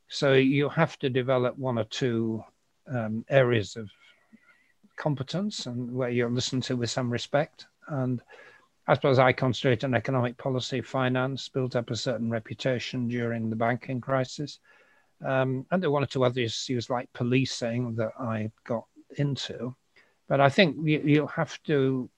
So 0.06 0.34
you 0.34 0.68
have 0.68 0.96
to 1.00 1.10
develop 1.10 1.58
one 1.58 1.80
or 1.80 1.84
two 1.86 2.44
um, 2.86 3.24
areas 3.28 3.74
of 3.74 3.90
competence 4.94 5.66
and 5.66 5.92
where 5.92 6.10
you're 6.10 6.30
listened 6.30 6.62
to 6.64 6.76
with 6.76 6.90
some 6.90 7.10
respect. 7.10 7.66
And 7.88 8.22
I 8.86 8.94
suppose 8.94 9.18
I 9.18 9.32
concentrate 9.32 9.82
on 9.82 9.94
economic 9.94 10.36
policy, 10.38 10.80
finance, 10.80 11.48
built 11.48 11.74
up 11.74 11.90
a 11.90 11.96
certain 11.96 12.30
reputation 12.30 13.08
during 13.08 13.50
the 13.50 13.56
banking 13.56 14.00
crisis. 14.00 14.60
Um, 15.24 15.66
and 15.72 15.82
there 15.82 15.90
were 15.90 15.94
one 15.94 16.04
or 16.04 16.06
two 16.06 16.22
other 16.22 16.42
issues 16.42 16.88
like 16.88 17.12
policing 17.14 17.96
that 17.96 18.12
I 18.16 18.52
got 18.64 18.84
into. 19.16 19.74
But 20.28 20.40
I 20.40 20.49
think 20.49 20.76
you, 20.83 21.00
you 21.04 21.26
have 21.26 21.62
to 21.64 22.09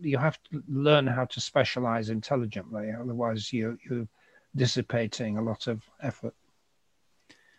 you 0.00 0.18
have 0.18 0.38
to 0.50 0.62
learn 0.68 1.06
how 1.06 1.24
to 1.24 1.40
specialize 1.40 2.10
intelligently. 2.10 2.92
Otherwise, 2.98 3.52
you 3.52 3.78
you're 3.88 4.08
dissipating 4.56 5.38
a 5.38 5.42
lot 5.42 5.66
of 5.66 5.82
effort. 6.02 6.34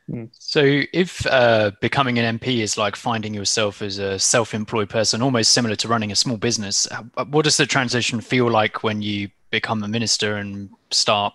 Hmm. 0.09 0.25
So, 0.31 0.83
if 0.93 1.25
uh, 1.25 1.71
becoming 1.81 2.19
an 2.19 2.37
MP 2.37 2.59
is 2.59 2.77
like 2.77 2.95
finding 2.95 3.33
yourself 3.33 3.81
as 3.81 3.97
a 3.97 4.19
self-employed 4.19 4.89
person, 4.89 5.21
almost 5.21 5.51
similar 5.51 5.75
to 5.77 5.87
running 5.87 6.11
a 6.11 6.15
small 6.15 6.37
business, 6.37 6.87
uh, 6.91 7.25
what 7.25 7.43
does 7.43 7.57
the 7.57 7.65
transition 7.65 8.21
feel 8.21 8.49
like 8.49 8.83
when 8.83 9.01
you 9.01 9.29
become 9.49 9.83
a 9.83 9.87
minister 9.87 10.35
and 10.35 10.69
start? 10.91 11.33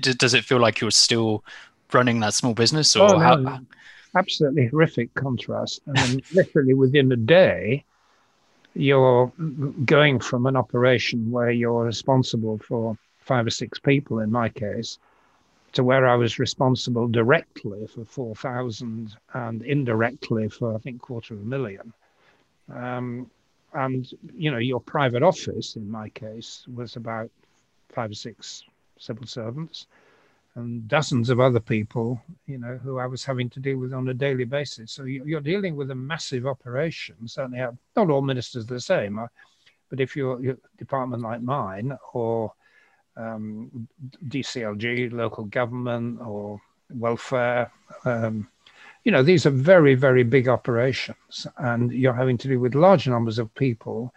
Does 0.00 0.34
it 0.34 0.44
feel 0.44 0.60
like 0.60 0.80
you're 0.80 0.92
still 0.92 1.44
running 1.92 2.20
that 2.20 2.34
small 2.34 2.54
business, 2.54 2.94
or 2.94 3.10
oh, 3.10 3.18
no, 3.18 3.18
how? 3.18 3.60
Absolutely 4.14 4.68
horrific 4.68 5.12
contrast. 5.14 5.80
I 5.88 6.08
mean, 6.08 6.22
literally 6.32 6.74
within 6.74 7.10
a 7.10 7.16
day, 7.16 7.84
you're 8.74 9.32
going 9.84 10.20
from 10.20 10.46
an 10.46 10.56
operation 10.56 11.30
where 11.30 11.50
you're 11.50 11.84
responsible 11.84 12.58
for 12.58 12.96
five 13.18 13.46
or 13.46 13.50
six 13.50 13.78
people, 13.78 14.20
in 14.20 14.30
my 14.30 14.48
case, 14.48 14.98
to 15.72 15.84
where 15.84 16.06
I 16.06 16.16
was 16.16 16.38
responsible 16.38 17.08
directly 17.08 17.86
for 17.86 18.04
4,000 18.04 19.16
and 19.34 19.62
indirectly 19.62 20.48
for, 20.48 20.74
I 20.74 20.78
think, 20.78 21.00
quarter 21.00 21.34
of 21.34 21.40
a 21.40 21.44
million. 21.44 21.92
Um, 22.72 23.30
and, 23.74 24.06
you 24.34 24.50
know, 24.50 24.58
your 24.58 24.80
private 24.80 25.22
office, 25.22 25.76
in 25.76 25.90
my 25.90 26.10
case, 26.10 26.64
was 26.72 26.96
about 26.96 27.30
five 27.90 28.10
or 28.10 28.14
six 28.14 28.64
civil 28.98 29.26
servants 29.26 29.86
and 30.54 30.86
dozens 30.86 31.30
of 31.30 31.40
other 31.40 31.60
people, 31.60 32.20
you 32.46 32.58
know, 32.58 32.78
who 32.82 32.98
I 32.98 33.06
was 33.06 33.24
having 33.24 33.48
to 33.50 33.60
deal 33.60 33.78
with 33.78 33.94
on 33.94 34.08
a 34.08 34.14
daily 34.14 34.44
basis. 34.44 34.92
So 34.92 35.04
you're 35.04 35.40
dealing 35.40 35.76
with 35.76 35.90
a 35.90 35.94
massive 35.94 36.46
operation. 36.46 37.16
Certainly, 37.26 37.66
not 37.96 38.10
all 38.10 38.20
ministers 38.20 38.64
are 38.64 38.74
the 38.74 38.80
same, 38.80 39.18
uh, 39.18 39.28
but 39.88 40.00
if 40.00 40.14
you're, 40.14 40.50
a 40.50 40.56
department 40.76 41.22
like 41.22 41.42
mine 41.42 41.96
or 42.12 42.52
um, 43.16 43.88
DCLG, 44.28 45.12
local 45.12 45.44
government, 45.44 46.20
or 46.20 46.60
welfare, 46.90 47.70
um, 48.04 48.48
you 49.04 49.12
know, 49.12 49.22
these 49.22 49.46
are 49.46 49.50
very, 49.50 49.94
very 49.94 50.22
big 50.22 50.48
operations, 50.48 51.46
and 51.58 51.92
you're 51.92 52.12
having 52.12 52.38
to 52.38 52.48
deal 52.48 52.60
with 52.60 52.74
large 52.74 53.08
numbers 53.08 53.38
of 53.38 53.52
people 53.54 54.14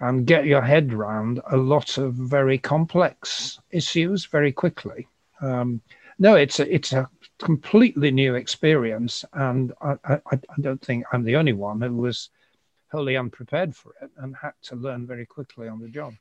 and 0.00 0.26
get 0.26 0.46
your 0.46 0.62
head 0.62 0.92
round 0.92 1.40
a 1.50 1.56
lot 1.56 1.98
of 1.98 2.14
very 2.14 2.58
complex 2.58 3.60
issues 3.70 4.24
very 4.24 4.52
quickly. 4.52 5.06
Um, 5.40 5.80
no, 6.18 6.34
it's 6.34 6.58
a, 6.60 6.74
it's 6.74 6.92
a 6.92 7.08
completely 7.38 8.10
new 8.10 8.34
experience, 8.34 9.24
and 9.32 9.72
I, 9.80 9.96
I, 10.04 10.20
I 10.32 10.60
don't 10.60 10.82
think 10.82 11.04
I'm 11.12 11.22
the 11.22 11.36
only 11.36 11.52
one 11.52 11.80
who 11.80 11.96
was 11.96 12.30
wholly 12.90 13.16
unprepared 13.16 13.76
for 13.76 13.92
it 14.02 14.10
and 14.16 14.34
had 14.34 14.52
to 14.62 14.76
learn 14.76 15.06
very 15.06 15.26
quickly 15.26 15.68
on 15.68 15.80
the 15.80 15.88
job. 15.88 16.14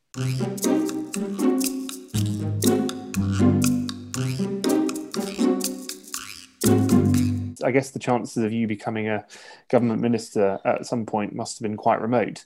I 7.63 7.71
guess 7.71 7.91
the 7.91 7.99
chances 7.99 8.43
of 8.43 8.53
you 8.53 8.67
becoming 8.67 9.09
a 9.09 9.25
government 9.69 10.01
minister 10.01 10.59
at 10.63 10.85
some 10.85 11.05
point 11.05 11.33
must 11.33 11.57
have 11.57 11.63
been 11.63 11.77
quite 11.77 12.01
remote. 12.01 12.45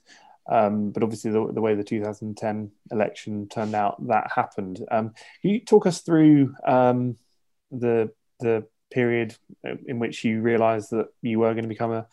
Um, 0.49 0.91
but 0.91 1.03
obviously, 1.03 1.31
the, 1.31 1.51
the, 1.53 1.61
way 1.61 1.75
the 1.75 1.83
2010 1.83 2.71
election 2.91 3.47
turned 3.47 3.75
out, 3.75 4.05
that 4.07 4.31
happened. 4.33 4.85
Um, 4.89 5.13
can 5.41 5.51
you 5.51 5.59
talk 5.59 5.85
us 5.85 6.01
through 6.01 6.55
um, 6.65 7.17
the 7.71 8.11
the 8.39 8.65
period 8.89 9.35
in 9.85 9.99
which 9.99 10.25
you 10.25 10.41
realised 10.41 10.91
that 10.91 11.07
you 11.21 11.39
were 11.39 11.53
going 11.53 11.63
to 11.63 11.69
become 11.69 11.91
a 11.93 12.07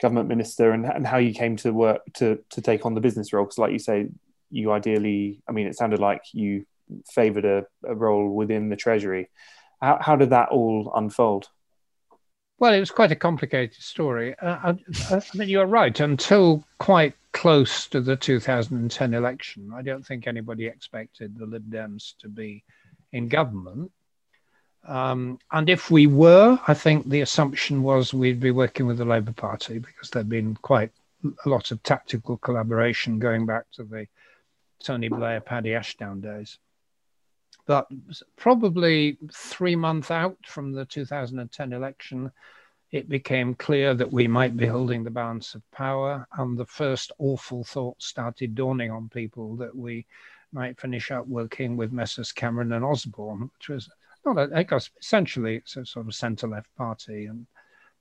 government 0.00 0.28
minister 0.28 0.70
and, 0.70 0.86
and 0.86 1.06
how 1.06 1.18
you 1.18 1.34
came 1.34 1.56
to 1.56 1.72
work 1.72 2.00
to 2.14 2.38
to 2.50 2.60
take 2.60 2.86
on 2.86 2.94
the 2.94 3.00
business 3.00 3.32
role? 3.32 3.44
Because, 3.44 3.58
like 3.58 3.72
you 3.72 3.78
say, 3.78 4.08
you 4.50 4.72
ideally, 4.72 5.42
I 5.48 5.52
mean, 5.52 5.66
it 5.66 5.76
sounded 5.76 5.98
like 5.98 6.22
you 6.32 6.66
favoured 7.12 7.44
a, 7.44 7.66
a, 7.84 7.94
role 7.94 8.28
within 8.30 8.68
the 8.68 8.76
Treasury. 8.76 9.30
How, 9.80 9.98
how 10.00 10.16
did 10.16 10.30
that 10.30 10.50
all 10.50 10.92
unfold? 10.94 11.48
Well, 12.58 12.72
it 12.72 12.80
was 12.80 12.90
quite 12.90 13.12
a 13.12 13.16
complicated 13.16 13.82
story. 13.82 14.34
Uh, 14.38 14.74
I, 15.10 15.14
I 15.14 15.20
mean, 15.34 15.48
you're 15.48 15.66
right. 15.66 15.98
Until 15.98 16.64
quite 16.78 17.14
close 17.32 17.88
to 17.88 18.00
the 18.00 18.16
2010 18.16 19.12
election. 19.12 19.72
I 19.74 19.82
don't 19.82 20.06
think 20.06 20.26
anybody 20.26 20.66
expected 20.66 21.36
the 21.36 21.46
Lib 21.46 21.68
Dems 21.68 22.14
to 22.20 22.28
be 22.28 22.62
in 23.12 23.28
government. 23.28 23.90
Um, 24.86 25.38
and 25.50 25.68
if 25.68 25.90
we 25.90 26.06
were, 26.06 26.58
I 26.68 26.74
think 26.74 27.08
the 27.08 27.22
assumption 27.22 27.82
was 27.82 28.14
we'd 28.14 28.40
be 28.40 28.50
working 28.50 28.86
with 28.86 28.98
the 28.98 29.04
Labour 29.04 29.32
Party 29.32 29.78
because 29.78 30.10
there'd 30.10 30.28
been 30.28 30.54
quite 30.56 30.92
a 31.44 31.48
lot 31.48 31.70
of 31.70 31.82
tactical 31.82 32.36
collaboration 32.36 33.18
going 33.18 33.46
back 33.46 33.64
to 33.72 33.84
the 33.84 34.06
Tony 34.82 35.08
Blair, 35.08 35.40
Paddy 35.40 35.74
Ashdown 35.74 36.20
days. 36.20 36.58
But 37.66 37.88
probably 38.36 39.16
three 39.32 39.74
months 39.74 40.10
out 40.10 40.36
from 40.44 40.72
the 40.72 40.84
2010 40.84 41.72
election, 41.72 42.30
it 42.90 43.08
became 43.08 43.54
clear 43.54 43.94
that 43.94 44.12
we 44.12 44.28
might 44.28 44.56
be 44.56 44.66
holding 44.66 45.02
the 45.02 45.10
balance 45.10 45.54
of 45.54 45.68
power, 45.72 46.26
and 46.38 46.58
the 46.58 46.66
first 46.66 47.10
awful 47.18 47.64
thoughts 47.64 48.06
started 48.06 48.54
dawning 48.54 48.90
on 48.90 49.08
people 49.08 49.56
that 49.56 49.74
we 49.74 50.06
might 50.52 50.78
finish 50.78 51.10
up 51.10 51.26
working 51.26 51.76
with 51.76 51.90
Messrs. 51.90 52.32
Cameron 52.32 52.72
and 52.72 52.84
Osborne, 52.84 53.50
which 53.58 53.68
was 53.68 53.88
not, 54.26 54.38
a, 54.38 54.64
guess, 54.64 54.90
essentially 55.00 55.56
it's 55.56 55.76
a 55.76 55.86
sort 55.86 56.06
of 56.06 56.14
centre-left 56.14 56.74
party 56.76 57.26
and 57.26 57.46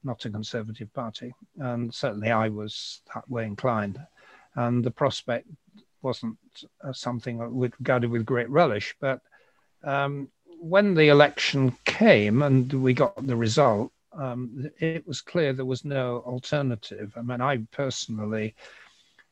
not 0.03 0.25
a 0.25 0.29
conservative 0.29 0.93
party, 0.93 1.34
and 1.58 1.93
certainly 1.93 2.29
I 2.32 2.50
was 2.50 3.01
that 3.15 3.27
way 3.29 3.46
inclined, 3.46 3.98
and 4.55 4.84
the 4.84 4.91
prospect 4.91 5.48
wasn't 6.01 6.38
uh, 6.84 6.91
something 6.91 7.38
we 7.55 7.72
regarded 7.79 8.12
with 8.12 8.25
great 8.25 8.50
relish, 8.50 8.93
but. 9.00 9.22
Um, 9.83 10.29
when 10.59 10.93
the 10.93 11.09
election 11.09 11.75
came 11.83 12.41
and 12.41 12.71
we 12.71 12.93
got 12.93 13.27
the 13.27 13.35
result, 13.35 13.91
um, 14.17 14.69
it 14.79 15.05
was 15.07 15.21
clear 15.21 15.53
there 15.53 15.65
was 15.65 15.83
no 15.83 16.23
alternative. 16.25 17.13
I 17.17 17.21
mean, 17.21 17.41
I 17.41 17.57
personally 17.71 18.55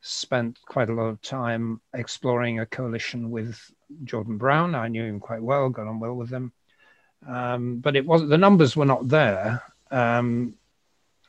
spent 0.00 0.58
quite 0.66 0.90
a 0.90 0.92
lot 0.92 1.04
of 1.04 1.22
time 1.22 1.80
exploring 1.94 2.58
a 2.58 2.66
coalition 2.66 3.30
with 3.30 3.58
Gordon 4.04 4.36
Brown. 4.36 4.74
I 4.74 4.88
knew 4.88 5.04
him 5.04 5.20
quite 5.20 5.42
well, 5.42 5.68
got 5.68 5.86
on 5.86 6.00
well 6.00 6.14
with 6.14 6.30
him, 6.30 6.52
um, 7.26 7.78
but 7.78 7.96
it 7.96 8.04
was 8.04 8.28
the 8.28 8.38
numbers 8.38 8.76
were 8.76 8.84
not 8.84 9.08
there, 9.08 9.62
um, 9.90 10.54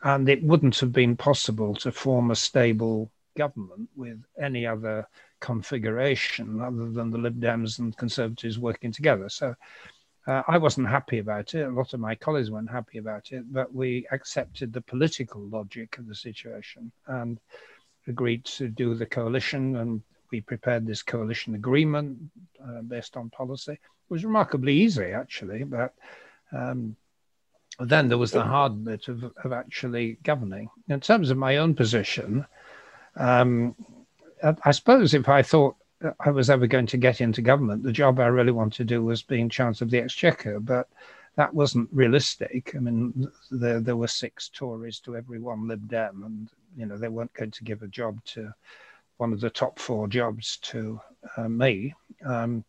and 0.02 0.28
it 0.28 0.44
wouldn't 0.44 0.80
have 0.80 0.92
been 0.92 1.16
possible 1.16 1.76
to 1.76 1.92
form 1.92 2.32
a 2.32 2.36
stable 2.36 3.12
government 3.38 3.90
with 3.96 4.22
any 4.40 4.66
other 4.66 5.08
configuration 5.44 6.62
other 6.62 6.90
than 6.90 7.12
the 7.12 7.18
Lib 7.18 7.38
Dems 7.38 7.80
and 7.80 7.96
Conservatives 7.98 8.58
working 8.58 8.94
together. 8.94 9.28
So 9.28 9.54
uh, 10.26 10.42
I 10.48 10.58
wasn't 10.58 10.88
happy 10.88 11.20
about 11.20 11.54
it. 11.54 11.64
A 11.68 11.70
lot 11.70 11.94
of 11.94 12.00
my 12.00 12.16
colleagues 12.16 12.50
weren't 12.50 12.72
happy 12.72 12.98
about 12.98 13.34
it, 13.34 13.44
but 13.52 13.76
we 13.76 14.08
accepted 14.14 14.72
the 14.72 14.80
political 14.80 15.42
logic 15.42 15.98
of 15.98 16.08
the 16.08 16.16
situation 16.16 16.94
and 17.08 17.42
agreed 18.08 18.46
to 18.46 18.70
do 18.70 18.96
the 18.96 19.06
coalition. 19.06 19.76
And 19.76 20.02
we 20.32 20.40
prepared 20.40 20.88
this 20.88 21.04
coalition 21.04 21.56
agreement 21.56 22.18
uh, 22.66 22.82
based 22.82 23.18
on 23.18 23.30
policy. 23.30 23.74
It 23.74 24.10
was 24.10 24.24
remarkably 24.24 24.74
easy, 24.74 25.12
actually, 25.12 25.66
but 25.66 25.94
um, 26.54 26.96
then 27.80 28.08
there 28.08 28.18
was 28.18 28.32
the 28.32 28.44
hard 28.44 28.86
bit 28.86 29.10
of, 29.10 29.26
of 29.44 29.52
actually 29.52 30.20
governing. 30.24 30.70
In 30.88 31.02
terms 31.02 31.32
of 31.32 31.38
my 31.38 31.58
own 31.58 31.76
position, 31.76 32.46
um, 33.18 33.76
I 34.64 34.72
suppose 34.72 35.14
if 35.14 35.30
I 35.30 35.42
thought 35.42 35.76
I 36.20 36.32
was 36.32 36.50
ever 36.50 36.68
going 36.68 36.88
to 36.88 36.98
get 36.98 37.22
into 37.22 37.42
government. 37.42 37.84
The 37.84 37.92
job 37.92 38.20
I 38.20 38.26
really 38.28 38.52
wanted 38.52 38.78
to 38.78 38.84
do 38.84 39.04
was 39.04 39.24
being 39.24 39.50
Chancellor 39.50 39.86
of 39.86 39.92
the 39.92 40.00
Exchequer, 40.00 40.60
but 40.60 40.90
that 41.36 41.54
wasn't 41.54 41.90
realistic. 41.92 42.74
I 42.76 42.80
mean, 42.80 43.28
there 43.52 43.80
there 43.80 43.96
were 43.96 44.08
six 44.08 44.50
Tories 44.50 45.00
to 45.02 45.16
every 45.16 45.40
one 45.40 45.68
Lib 45.68 45.88
Dem, 45.88 46.24
and 46.26 46.50
you 46.78 46.86
know 46.86 46.98
they 46.98 47.08
weren't 47.08 47.34
going 47.34 47.52
to 47.52 47.64
give 47.64 47.82
a 47.82 47.88
job 47.88 48.24
to 48.26 48.54
one 49.18 49.34
of 49.34 49.40
the 49.40 49.50
top 49.50 49.80
four 49.80 50.08
jobs 50.08 50.58
to 50.58 51.00
uh, 51.38 51.48
me. 51.48 51.94
Um, 52.26 52.64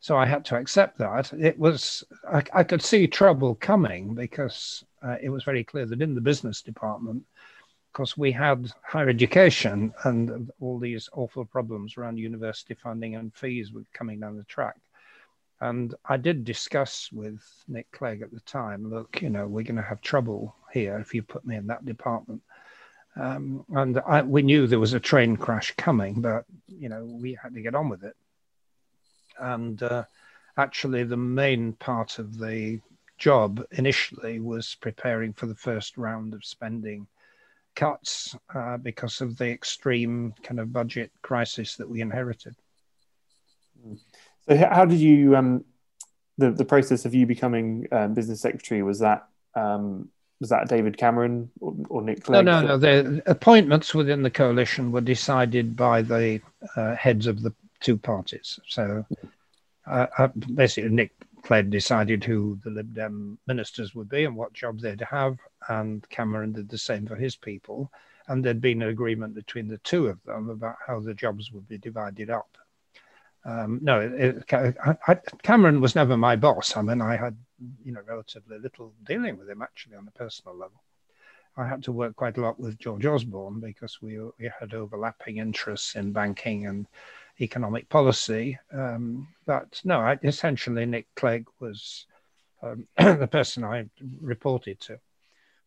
so 0.00 0.16
I 0.16 0.26
had 0.26 0.44
to 0.46 0.56
accept 0.56 0.98
that. 0.98 1.32
It 1.32 1.58
was 1.58 2.04
I, 2.30 2.42
I 2.52 2.64
could 2.64 2.82
see 2.82 3.06
trouble 3.06 3.54
coming 3.54 4.14
because 4.14 4.84
uh, 5.02 5.16
it 5.22 5.30
was 5.30 5.44
very 5.44 5.64
clear 5.64 5.86
that 5.86 6.02
in 6.02 6.14
the 6.14 6.20
business 6.20 6.60
department, 6.60 7.24
because 7.94 8.16
we 8.16 8.32
had 8.32 8.68
higher 8.82 9.08
education 9.08 9.94
and 10.02 10.50
all 10.60 10.80
these 10.80 11.08
awful 11.12 11.44
problems 11.44 11.96
around 11.96 12.18
university 12.18 12.74
funding 12.74 13.14
and 13.14 13.32
fees 13.32 13.72
were 13.72 13.84
coming 13.92 14.18
down 14.18 14.36
the 14.36 14.42
track. 14.44 14.74
And 15.60 15.94
I 16.04 16.16
did 16.16 16.44
discuss 16.44 17.08
with 17.12 17.40
Nick 17.68 17.88
Clegg 17.92 18.20
at 18.20 18.32
the 18.32 18.40
time, 18.40 18.90
look, 18.90 19.22
you 19.22 19.30
know, 19.30 19.46
we're 19.46 19.62
going 19.62 19.76
to 19.76 19.82
have 19.82 20.00
trouble 20.00 20.56
here 20.72 20.98
if 20.98 21.14
you 21.14 21.22
put 21.22 21.46
me 21.46 21.54
in 21.54 21.68
that 21.68 21.86
department. 21.86 22.42
Um, 23.14 23.64
and 23.72 24.00
I, 24.04 24.22
we 24.22 24.42
knew 24.42 24.66
there 24.66 24.80
was 24.80 24.94
a 24.94 25.00
train 25.00 25.36
crash 25.36 25.72
coming, 25.76 26.20
but 26.20 26.46
you 26.66 26.88
know 26.88 27.04
we 27.04 27.38
had 27.40 27.54
to 27.54 27.60
get 27.60 27.76
on 27.76 27.88
with 27.88 28.02
it. 28.02 28.16
And 29.38 29.80
uh, 29.80 30.02
actually, 30.56 31.04
the 31.04 31.16
main 31.16 31.74
part 31.74 32.18
of 32.18 32.38
the 32.38 32.80
job 33.18 33.64
initially 33.70 34.40
was 34.40 34.76
preparing 34.80 35.32
for 35.32 35.46
the 35.46 35.54
first 35.54 35.96
round 35.96 36.34
of 36.34 36.44
spending 36.44 37.06
cuts 37.74 38.36
uh, 38.54 38.76
because 38.76 39.20
of 39.20 39.36
the 39.36 39.50
extreme 39.50 40.34
kind 40.42 40.60
of 40.60 40.72
budget 40.72 41.10
crisis 41.22 41.76
that 41.76 41.88
we 41.88 42.00
inherited. 42.00 42.54
So, 44.48 44.56
how 44.56 44.84
did 44.84 44.98
you 44.98 45.36
um, 45.36 45.64
the 46.38 46.50
the 46.50 46.64
process 46.64 47.04
of 47.04 47.14
you 47.14 47.26
becoming 47.26 47.86
um, 47.92 48.14
business 48.14 48.40
secretary 48.40 48.82
was 48.82 48.98
that 49.00 49.28
um, 49.54 50.08
was 50.40 50.50
that 50.50 50.68
David 50.68 50.96
Cameron 50.96 51.50
or, 51.60 51.74
or 51.88 52.02
Nick 52.02 52.24
Clegg? 52.24 52.44
No, 52.44 52.60
no, 52.60 52.66
no. 52.66 52.78
The 52.78 53.22
appointments 53.26 53.94
within 53.94 54.22
the 54.22 54.30
coalition 54.30 54.92
were 54.92 55.00
decided 55.00 55.76
by 55.76 56.02
the 56.02 56.40
uh, 56.76 56.94
heads 56.96 57.26
of 57.26 57.42
the 57.42 57.52
two 57.80 57.96
parties. 57.96 58.58
So 58.68 59.04
uh, 59.86 60.06
uh, 60.18 60.28
basically, 60.54 60.90
Nick 60.90 61.12
Clegg 61.42 61.70
decided 61.70 62.24
who 62.24 62.58
the 62.64 62.70
Lib 62.70 62.94
Dem 62.94 63.38
ministers 63.46 63.94
would 63.94 64.08
be 64.08 64.24
and 64.24 64.34
what 64.34 64.52
job 64.52 64.80
they'd 64.80 65.00
have, 65.02 65.38
and 65.68 66.08
Cameron 66.08 66.52
did 66.52 66.68
the 66.68 66.78
same 66.78 67.06
for 67.06 67.16
his 67.16 67.36
people. 67.36 67.90
And 68.26 68.42
there'd 68.42 68.60
been 68.60 68.82
an 68.82 68.88
agreement 68.88 69.34
between 69.34 69.68
the 69.68 69.78
two 69.78 70.06
of 70.06 70.22
them 70.24 70.48
about 70.48 70.76
how 70.86 71.00
the 71.00 71.14
jobs 71.14 71.52
would 71.52 71.68
be 71.68 71.78
divided 71.78 72.30
up. 72.30 72.56
Um, 73.44 73.78
no, 73.82 74.00
it, 74.00 74.44
I, 74.50 75.18
Cameron 75.42 75.80
was 75.80 75.94
never 75.94 76.16
my 76.16 76.34
boss. 76.34 76.76
I 76.76 76.82
mean, 76.82 77.02
I 77.02 77.16
had 77.16 77.36
you 77.84 77.92
know 77.92 78.00
relatively 78.06 78.58
little 78.58 78.94
dealing 79.04 79.38
with 79.38 79.48
him 79.48 79.60
actually 79.60 79.96
on 79.96 80.08
a 80.08 80.18
personal 80.18 80.56
level. 80.56 80.82
I 81.56 81.68
had 81.68 81.82
to 81.84 81.92
work 81.92 82.16
quite 82.16 82.38
a 82.38 82.40
lot 82.40 82.58
with 82.58 82.78
George 82.78 83.04
Osborne 83.04 83.60
because 83.60 84.00
we 84.00 84.18
we 84.18 84.50
had 84.58 84.72
overlapping 84.72 85.38
interests 85.38 85.94
in 85.94 86.12
banking 86.12 86.66
and 86.66 86.86
economic 87.40 87.88
policy. 87.90 88.58
Um, 88.72 89.28
but 89.44 89.80
no, 89.84 90.00
I, 90.00 90.18
essentially 90.22 90.86
Nick 90.86 91.06
Clegg 91.14 91.46
was 91.60 92.06
um, 92.62 92.86
the 92.96 93.28
person 93.30 93.64
I 93.64 93.86
reported 94.20 94.80
to. 94.80 94.98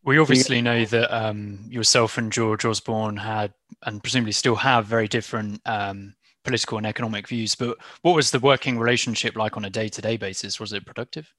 We 0.08 0.18
obviously 0.18 0.62
know 0.62 0.84
that 0.86 1.14
um, 1.14 1.60
yourself 1.68 2.16
and 2.16 2.32
George 2.32 2.64
Osborne 2.64 3.18
had, 3.18 3.52
and 3.82 4.02
presumably 4.02 4.32
still 4.32 4.56
have, 4.56 4.86
very 4.86 5.06
different 5.06 5.60
um, 5.66 6.14
political 6.44 6.78
and 6.78 6.86
economic 6.86 7.28
views. 7.28 7.54
But 7.54 7.76
what 8.02 8.14
was 8.14 8.30
the 8.30 8.38
working 8.38 8.78
relationship 8.78 9.36
like 9.36 9.56
on 9.58 9.66
a 9.66 9.70
day-to-day 9.70 10.16
basis? 10.16 10.58
Was 10.58 10.72
it 10.72 10.86
productive? 10.86 11.32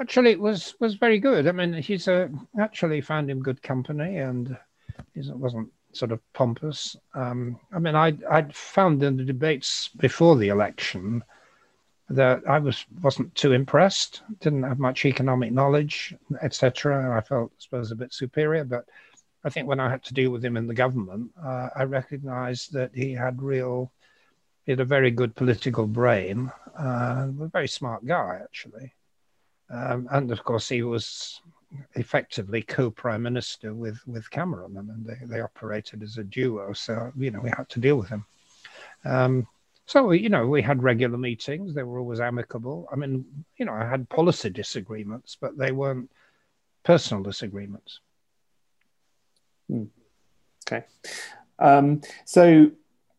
actually 0.00 0.30
it 0.30 0.40
was 0.40 0.74
was 0.80 0.94
very 0.94 1.18
good. 1.18 1.46
I 1.46 1.52
mean, 1.52 1.74
he's 1.74 2.08
a, 2.08 2.30
actually 2.58 3.00
found 3.00 3.30
him 3.30 3.42
good 3.42 3.62
company, 3.62 4.16
and 4.18 4.56
he 5.14 5.20
wasn't 5.30 5.68
sort 5.92 6.12
of 6.12 6.20
pompous. 6.32 6.96
Um, 7.14 7.60
I 7.72 7.78
mean, 7.78 7.94
I 7.94 8.16
I'd 8.30 8.54
found 8.54 9.02
in 9.02 9.16
the 9.16 9.24
debates 9.24 9.90
before 9.98 10.36
the 10.36 10.48
election 10.48 11.22
that 12.10 12.42
I 12.48 12.58
was 12.58 12.84
wasn't 13.02 13.34
too 13.34 13.52
impressed. 13.52 14.22
Didn't 14.40 14.64
have 14.64 14.80
much 14.80 15.04
economic 15.04 15.52
knowledge, 15.52 16.14
etc. 16.42 17.16
I 17.16 17.20
felt, 17.20 17.52
I 17.52 17.60
suppose, 17.60 17.92
a 17.92 17.96
bit 17.96 18.12
superior. 18.12 18.64
But 18.64 18.86
I 19.44 19.48
think 19.48 19.68
when 19.68 19.80
I 19.80 19.88
had 19.88 20.02
to 20.04 20.14
deal 20.14 20.30
with 20.30 20.44
him 20.44 20.56
in 20.56 20.66
the 20.66 20.74
government, 20.74 21.30
uh, 21.42 21.68
I 21.74 21.84
recognised 21.84 22.72
that 22.72 22.90
he 22.94 23.12
had 23.12 23.40
real. 23.40 23.92
He 24.66 24.72
had 24.72 24.80
a 24.80 24.84
very 24.84 25.10
good 25.10 25.34
political 25.36 25.86
brain. 25.86 26.50
Uh, 26.78 27.28
a 27.40 27.48
very 27.52 27.68
smart 27.68 28.04
guy, 28.04 28.40
actually. 28.42 28.92
Um, 29.70 30.08
and 30.10 30.32
of 30.32 30.42
course, 30.42 30.68
he 30.68 30.82
was 30.82 31.40
effectively 31.94 32.62
co-prime 32.62 33.22
minister 33.22 33.72
with 33.72 34.00
with 34.08 34.28
Cameron. 34.30 34.76
and 34.76 35.06
they, 35.06 35.26
they 35.26 35.40
operated 35.40 36.02
as 36.02 36.18
a 36.18 36.24
duo, 36.24 36.72
so 36.72 37.12
you 37.16 37.30
know 37.30 37.40
we 37.40 37.50
had 37.50 37.68
to 37.68 37.78
deal 37.78 37.96
with 37.96 38.08
him. 38.08 38.26
Um, 39.04 39.46
so 39.90 40.12
you 40.12 40.28
know 40.28 40.46
we 40.46 40.62
had 40.62 40.84
regular 40.84 41.18
meetings. 41.18 41.74
They 41.74 41.82
were 41.82 41.98
always 41.98 42.20
amicable. 42.20 42.88
I 42.92 42.94
mean, 42.94 43.24
you 43.56 43.64
know, 43.64 43.72
I 43.72 43.84
had 43.84 44.08
policy 44.08 44.48
disagreements, 44.48 45.36
but 45.40 45.58
they 45.58 45.72
weren't 45.72 46.08
personal 46.84 47.24
disagreements. 47.24 47.98
Hmm. 49.68 49.86
Okay, 50.64 50.86
um, 51.58 52.02
so 52.24 52.70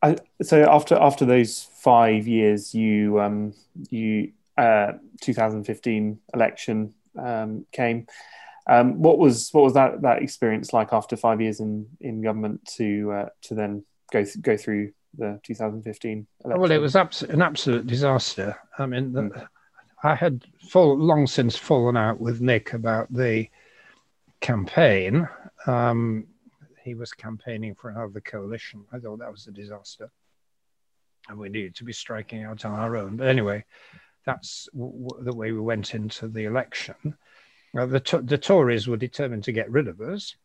I, 0.01 0.15
so 0.41 0.63
after 0.69 0.95
after 0.95 1.25
those 1.25 1.61
five 1.61 2.25
years, 2.25 2.73
you 2.73 3.19
um, 3.19 3.53
you 3.89 4.31
uh, 4.57 4.93
2015 5.19 6.19
election 6.33 6.93
um, 7.19 7.65
came. 7.73 8.07
Um, 8.69 9.01
what 9.01 9.17
was 9.17 9.49
what 9.51 9.65
was 9.65 9.73
that 9.73 10.03
that 10.03 10.21
experience 10.21 10.71
like 10.71 10.93
after 10.93 11.17
five 11.17 11.41
years 11.41 11.59
in, 11.59 11.87
in 11.99 12.21
government 12.21 12.63
to 12.77 13.11
uh, 13.11 13.29
to 13.41 13.55
then 13.55 13.83
go 14.13 14.23
th- 14.23 14.41
go 14.41 14.55
through 14.55 14.93
the 15.17 15.39
2015 15.43 16.27
election? 16.45 16.61
Well, 16.61 16.71
it 16.71 16.77
was 16.77 16.95
abs- 16.95 17.23
an 17.23 17.41
absolute 17.41 17.87
disaster. 17.87 18.55
I 18.77 18.85
mean, 18.85 19.13
the, 19.13 19.21
mm. 19.21 19.47
I 20.03 20.15
had 20.15 20.45
full, 20.69 20.97
long 20.97 21.27
since 21.27 21.55
fallen 21.55 21.97
out 21.97 22.19
with 22.19 22.41
Nick 22.41 22.73
about 22.73 23.11
the 23.13 23.49
campaign. 24.39 25.27
Um, 25.67 26.27
he 26.83 26.95
was 26.95 27.13
campaigning 27.13 27.75
for 27.75 27.89
another 27.89 28.21
coalition. 28.21 28.83
I 28.91 28.99
thought 28.99 29.19
that 29.19 29.31
was 29.31 29.47
a 29.47 29.51
disaster, 29.51 30.11
and 31.29 31.37
we 31.37 31.49
needed 31.49 31.75
to 31.75 31.83
be 31.83 31.93
striking 31.93 32.43
out 32.43 32.65
on 32.65 32.73
our 32.73 32.97
own. 32.97 33.17
But 33.17 33.27
anyway, 33.27 33.63
that's 34.25 34.67
w- 34.73 35.09
the 35.21 35.35
way 35.35 35.51
we 35.51 35.59
went 35.59 35.93
into 35.93 36.27
the 36.27 36.45
election. 36.45 36.95
Well, 37.73 37.87
the, 37.87 38.21
the 38.23 38.37
Tories 38.37 38.87
were 38.87 38.97
determined 38.97 39.43
to 39.45 39.51
get 39.51 39.69
rid 39.69 39.87
of 39.87 40.01
us, 40.01 40.35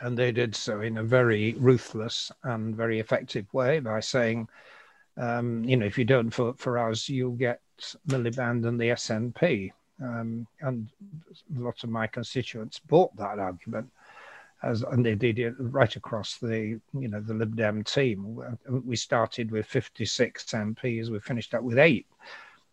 and 0.00 0.16
they 0.16 0.32
did 0.32 0.54
so 0.54 0.80
in 0.80 0.98
a 0.98 1.04
very 1.04 1.54
ruthless 1.54 2.32
and 2.44 2.74
very 2.74 3.00
effective 3.00 3.46
way 3.52 3.80
by 3.80 4.00
saying, 4.00 4.48
um, 5.16 5.64
you 5.64 5.76
know, 5.76 5.86
if 5.86 5.98
you 5.98 6.04
don't 6.04 6.34
vote 6.34 6.58
for 6.58 6.78
us, 6.78 7.08
you'll 7.08 7.32
get 7.32 7.60
Miliband 8.08 8.66
and 8.66 8.80
the 8.80 8.90
SNP. 8.90 9.70
Um, 10.02 10.46
and 10.62 10.88
lots 11.54 11.84
of 11.84 11.90
my 11.90 12.06
constituents 12.06 12.78
bought 12.78 13.14
that 13.16 13.38
argument, 13.38 13.90
as 14.62 14.82
and 14.82 15.04
they 15.04 15.14
did 15.14 15.38
it 15.38 15.54
right 15.58 15.94
across 15.94 16.38
the 16.38 16.80
you 16.94 17.08
know 17.08 17.20
the 17.20 17.34
Lib 17.34 17.54
Dem 17.54 17.84
team. 17.84 18.42
We 18.66 18.96
started 18.96 19.50
with 19.50 19.66
56 19.66 20.44
MPs, 20.44 21.10
we 21.10 21.20
finished 21.20 21.54
up 21.54 21.62
with 21.62 21.78
eight. 21.78 22.06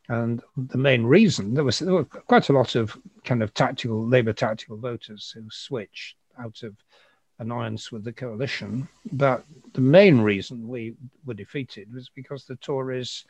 And 0.09 0.41
the 0.55 0.77
main 0.77 1.03
reason 1.03 1.53
there 1.53 1.65
was, 1.65 1.79
there 1.79 1.93
were 1.93 2.05
quite 2.05 2.47
a 2.47 2.53
lot 2.53 2.75
of 2.75 2.97
kind 3.25 3.43
of 3.43 3.53
tactical 3.53 4.07
Labour 4.07 4.31
tactical 4.31 4.77
voters 4.77 5.33
who 5.35 5.43
switched 5.49 6.15
out 6.39 6.63
of 6.63 6.75
annoyance 7.39 7.91
with 7.91 8.03
the 8.03 8.13
coalition. 8.13 8.87
But 9.11 9.43
the 9.73 9.81
main 9.81 10.19
reason 10.19 10.67
we 10.67 10.95
were 11.25 11.33
defeated 11.33 11.93
was 11.93 12.09
because 12.09 12.45
the 12.45 12.55
Tories 12.57 13.25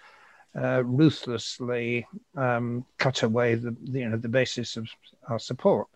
uh, 0.56 0.84
ruthlessly 0.84 2.08
um, 2.36 2.86
cut 2.98 3.24
away 3.24 3.56
the, 3.56 3.76
the, 3.84 4.00
you 4.00 4.10
know 4.10 4.18
the 4.18 4.30
basis 4.30 4.78
of 4.78 4.88
our 5.28 5.40
support, 5.40 5.88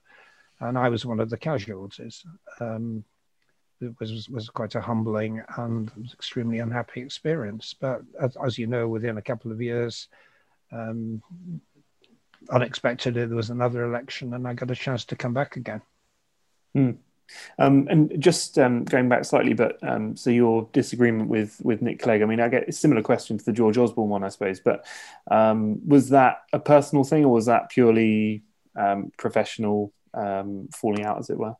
and 0.59 0.77
I 0.77 0.89
was 0.89 1.05
one 1.05 1.19
of 1.19 1.29
the 1.29 1.37
casualties. 1.37 2.23
Um, 2.59 3.03
it 3.79 3.95
was 3.99 4.29
was 4.29 4.49
quite 4.49 4.75
a 4.75 4.81
humbling 4.81 5.41
and 5.57 5.91
extremely 6.13 6.59
unhappy 6.59 7.01
experience. 7.01 7.73
But 7.79 8.01
as, 8.19 8.37
as 8.45 8.57
you 8.57 8.67
know, 8.67 8.87
within 8.87 9.17
a 9.17 9.23
couple 9.23 9.51
of 9.51 9.61
years 9.61 10.07
um, 10.71 11.21
unexpectedly 12.49 13.25
there 13.25 13.35
was 13.35 13.49
another 13.49 13.85
election 13.85 14.33
and 14.33 14.47
I 14.47 14.53
got 14.53 14.71
a 14.71 14.75
chance 14.75 15.05
to 15.05 15.15
come 15.15 15.33
back 15.33 15.55
again. 15.57 15.81
Hmm. 16.73 16.91
Um, 17.59 17.87
and 17.89 18.21
just 18.21 18.57
um, 18.57 18.83
going 18.83 19.09
back 19.09 19.25
slightly, 19.25 19.53
but 19.53 19.77
um, 19.83 20.15
so 20.15 20.29
your 20.29 20.67
disagreement 20.73 21.29
with 21.29 21.59
with 21.63 21.81
Nick 21.81 21.99
Clegg. 21.99 22.21
I 22.21 22.25
mean, 22.25 22.39
I 22.39 22.47
get 22.47 22.69
a 22.69 22.71
similar 22.71 23.01
question 23.01 23.37
to 23.37 23.45
the 23.45 23.53
George 23.53 23.77
Osborne 23.77 24.09
one, 24.09 24.23
I 24.23 24.29
suppose. 24.29 24.59
But 24.59 24.85
um, 25.29 25.87
was 25.87 26.09
that 26.09 26.43
a 26.53 26.59
personal 26.59 27.03
thing, 27.03 27.25
or 27.25 27.31
was 27.31 27.45
that 27.47 27.69
purely 27.69 28.43
um, 28.75 29.11
professional 29.17 29.93
um, 30.13 30.69
falling 30.73 31.05
out, 31.05 31.19
as 31.19 31.29
it 31.29 31.37
were? 31.37 31.55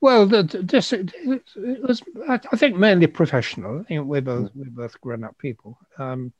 Well, 0.00 0.26
the, 0.26 0.42
this, 0.42 0.92
it 0.92 1.12
was, 1.56 2.02
I 2.28 2.38
think, 2.38 2.76
mainly 2.76 3.06
professional. 3.06 3.80
I 3.80 3.84
think 3.84 4.06
we're 4.06 4.20
both 4.20 4.50
hmm. 4.52 4.60
we're 4.60 4.70
both 4.70 5.00
grown 5.00 5.24
up 5.24 5.38
people. 5.38 5.78
Um, 5.98 6.32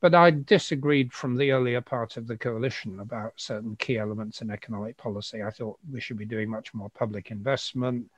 but 0.00 0.14
I 0.14 0.30
disagreed 0.30 1.12
from 1.12 1.36
the 1.36 1.52
earlier 1.52 1.80
part 1.80 2.16
of 2.16 2.26
the 2.26 2.36
coalition 2.36 3.00
about 3.00 3.34
certain 3.36 3.76
key 3.76 3.98
elements 3.98 4.40
in 4.40 4.50
economic 4.50 4.96
policy. 4.96 5.42
I 5.42 5.50
thought 5.50 5.78
we 5.90 6.00
should 6.00 6.16
be 6.16 6.24
doing 6.24 6.48
much 6.48 6.72
more 6.72 6.90
public 6.90 7.30
investment. 7.30 8.10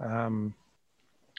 Um, 0.00 0.54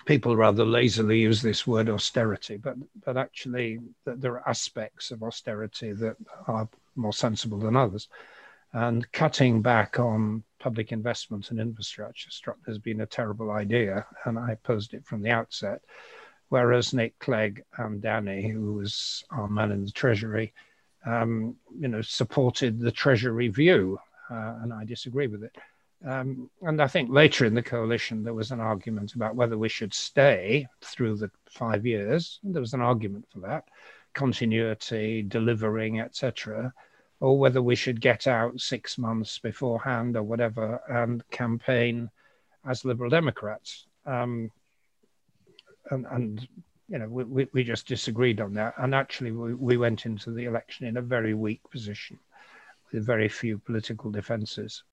people 0.06 0.36
rather 0.36 0.66
lazily 0.66 1.20
use 1.20 1.42
this 1.42 1.68
word 1.68 1.90
austerity, 1.90 2.58
but 2.58 2.78
but 3.06 3.18
actually 3.18 3.80
there 4.06 4.34
are 4.34 4.50
aspects 4.50 5.12
of 5.12 5.24
austerity 5.24 5.92
that 5.94 6.16
are 6.48 6.70
more 6.96 7.14
sensible 7.14 7.60
than 7.60 7.76
others. 7.76 8.08
And 8.74 9.10
cutting 9.12 9.62
back 9.62 10.00
on 10.00 10.44
public 10.60 10.92
investment 10.92 11.52
and 11.52 11.60
infrastructure 11.60 12.30
has 12.66 12.78
been 12.78 13.02
a 13.02 13.06
terrible 13.06 13.52
idea, 13.52 14.06
and 14.26 14.38
I 14.38 14.52
opposed 14.52 14.94
it 14.94 15.06
from 15.06 15.22
the 15.22 15.30
outset. 15.30 15.82
Whereas 16.50 16.94
Nick 16.94 17.20
Clegg 17.20 17.64
and 17.78 18.02
Danny, 18.02 18.48
who 18.48 18.74
was 18.74 19.24
our 19.32 19.48
man 19.48 19.72
in 19.72 19.86
the 19.86 19.92
Treasury, 19.92 20.54
um, 21.06 21.56
you 21.78 21.88
know, 21.88 22.02
supported 22.02 22.80
the 22.80 22.92
Treasury 22.92 23.50
view, 23.50 24.00
uh, 24.30 24.56
and 24.62 24.74
I 24.74 24.86
disagree 24.86 25.28
with 25.28 25.44
it. 25.44 25.56
Um, 26.06 26.50
and 26.62 26.82
I 26.82 26.88
think 26.88 27.10
later 27.10 27.46
in 27.46 27.56
the 27.56 27.64
coalition, 27.64 28.24
there 28.24 28.34
was 28.34 28.52
an 28.52 28.60
argument 28.60 29.16
about 29.16 29.36
whether 29.36 29.58
we 29.58 29.70
should 29.70 29.94
stay 29.94 30.68
through 30.82 31.18
the 31.18 31.32
five 31.50 31.86
years. 31.86 32.40
There 32.44 32.62
was 32.62 32.74
an 32.74 32.82
argument 32.82 33.26
for 33.34 33.40
that 33.40 33.66
continuity, 34.14 35.22
delivering, 35.22 36.00
etc., 36.00 36.74
or 37.20 37.38
whether 37.38 37.62
we 37.62 37.76
should 37.76 38.00
get 38.02 38.28
out 38.28 38.60
six 38.60 38.98
months 38.98 39.40
beforehand 39.40 40.16
or 40.16 40.24
whatever 40.24 40.80
and 40.88 41.28
campaign 41.30 42.10
as 42.68 42.86
Liberal 42.86 43.10
Democrats. 43.10 43.88
Um, 44.06 44.52
and, 45.92 46.06
and, 46.12 46.48
you 46.90 46.98
know, 46.98 47.08
we, 47.08 47.48
we 47.54 47.64
just 47.64 47.88
disagreed 47.88 48.42
on 48.42 48.54
that. 48.54 48.74
And 48.78 48.94
actually, 48.96 49.32
we, 49.32 49.54
we 49.54 49.78
went 49.78 50.06
into 50.06 50.32
the 50.32 50.46
election 50.46 50.88
in 50.88 50.98
a 50.98 51.02
very 51.02 51.34
weak 51.34 51.62
position 51.70 52.20
with 52.92 53.06
very 53.06 53.30
few 53.30 53.58
political 53.60 54.12
defences. 54.12 54.84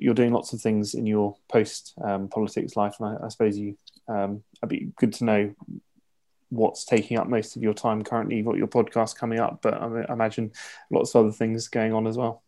You're 0.00 0.12
doing 0.12 0.32
lots 0.32 0.52
of 0.52 0.60
things 0.60 0.94
in 0.94 1.06
your 1.06 1.34
post 1.48 1.94
um, 2.04 2.28
politics 2.28 2.76
life, 2.76 2.96
and 3.00 3.16
I, 3.18 3.24
I 3.24 3.28
suppose 3.28 3.56
you. 3.56 3.76
Um, 4.06 4.42
it'd 4.62 4.68
be 4.68 4.92
good 4.96 5.14
to 5.14 5.24
know 5.24 5.54
what's 6.54 6.84
taking 6.84 7.18
up 7.18 7.28
most 7.28 7.56
of 7.56 7.62
your 7.62 7.74
time 7.74 8.02
currently. 8.02 8.36
You've 8.36 8.46
got 8.46 8.56
your 8.56 8.68
podcast 8.68 9.16
coming 9.16 9.40
up, 9.40 9.60
but 9.62 9.74
I, 9.74 10.12
imagine 10.12 10.52
lots 10.90 11.14
of 11.14 11.24
other 11.24 11.32
things 11.32 11.68
going 11.68 11.92
on 11.92 12.06
as 12.06 12.16
well. 12.16 12.42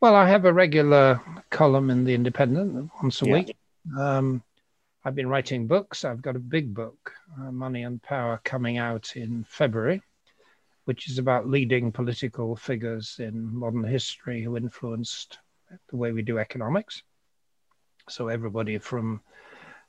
Well, 0.00 0.14
I 0.14 0.28
have 0.28 0.44
a 0.44 0.52
regular 0.52 1.20
column 1.50 1.90
in 1.90 2.04
the 2.04 2.14
Independent 2.14 2.90
once 3.02 3.22
a 3.22 3.26
yeah. 3.26 3.32
week. 3.32 3.56
Um, 3.96 4.42
I've 5.04 5.14
been 5.14 5.28
writing 5.28 5.66
books. 5.66 6.04
I've 6.04 6.20
got 6.20 6.36
a 6.36 6.40
big 6.40 6.74
book, 6.74 7.12
uh, 7.40 7.52
Money 7.52 7.84
and 7.84 8.02
Power, 8.02 8.40
coming 8.44 8.76
out 8.76 9.16
in 9.16 9.44
February, 9.48 10.02
which 10.84 11.08
is 11.08 11.18
about 11.18 11.48
leading 11.48 11.92
political 11.92 12.56
figures 12.56 13.16
in 13.18 13.54
modern 13.54 13.84
history 13.84 14.42
who 14.42 14.56
influenced 14.56 15.38
the 15.88 15.96
way 15.96 16.12
we 16.12 16.22
do 16.22 16.38
economics. 16.38 17.02
So, 18.08 18.28
everybody 18.28 18.78
from 18.78 19.20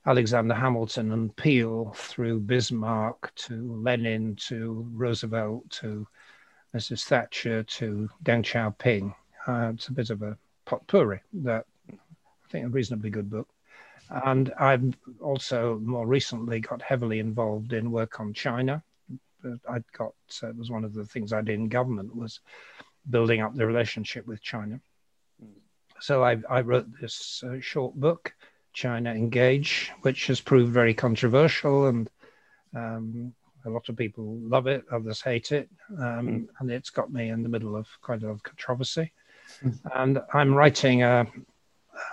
Alexander 0.08 0.54
Hamilton 0.54 1.12
and 1.12 1.36
Peel 1.36 1.92
through 1.94 2.40
Bismarck 2.40 3.30
to 3.34 3.78
Lenin 3.82 4.36
to 4.36 4.88
Roosevelt 4.94 5.68
to 5.68 6.06
Mrs. 6.74 7.04
Thatcher 7.04 7.62
to 7.64 8.08
Deng 8.24 8.42
Xiaoping. 8.42 9.14
Uh, 9.46 9.72
it's 9.74 9.88
a 9.88 9.92
bit 9.92 10.08
of 10.08 10.22
a 10.22 10.38
potpourri 10.64 11.20
that 11.34 11.66
I 11.92 11.96
think 12.48 12.64
a 12.64 12.68
reasonably 12.70 13.10
good 13.10 13.28
book. 13.28 13.50
And 14.24 14.50
I've 14.58 14.96
also 15.20 15.78
more 15.84 16.06
recently 16.06 16.60
got 16.60 16.80
heavily 16.80 17.18
involved 17.18 17.74
in 17.74 17.90
work 17.90 18.18
on 18.18 18.32
China. 18.32 18.82
I 19.68 19.82
got 19.92 20.14
uh, 20.42 20.48
it 20.48 20.56
was 20.56 20.70
one 20.70 20.84
of 20.84 20.94
the 20.94 21.04
things 21.04 21.34
I 21.34 21.42
did 21.42 21.56
in 21.56 21.68
government 21.68 22.16
was 22.16 22.40
building 23.10 23.42
up 23.42 23.54
the 23.54 23.66
relationship 23.66 24.26
with 24.26 24.40
China. 24.40 24.80
So 26.00 26.24
I, 26.24 26.38
I 26.48 26.62
wrote 26.62 26.86
this 26.98 27.44
uh, 27.46 27.60
short 27.60 27.94
book, 27.94 28.32
China 28.78 29.10
Engage, 29.10 29.90
which 30.02 30.28
has 30.28 30.40
proved 30.40 30.72
very 30.72 30.94
controversial, 30.94 31.86
and 31.86 32.08
um, 32.76 33.34
a 33.64 33.70
lot 33.70 33.88
of 33.88 33.96
people 33.96 34.38
love 34.38 34.68
it, 34.68 34.84
others 34.92 35.20
hate 35.20 35.50
it, 35.50 35.68
um, 35.98 36.28
mm. 36.28 36.48
and 36.60 36.70
it's 36.70 36.90
got 36.90 37.12
me 37.12 37.30
in 37.30 37.42
the 37.42 37.48
middle 37.48 37.74
of 37.74 37.88
quite 38.02 38.22
a 38.22 38.26
lot 38.26 38.34
of 38.34 38.42
controversy. 38.44 39.12
Mm. 39.64 39.78
And 39.96 40.20
I'm 40.32 40.54
writing 40.54 41.02
a, 41.02 41.26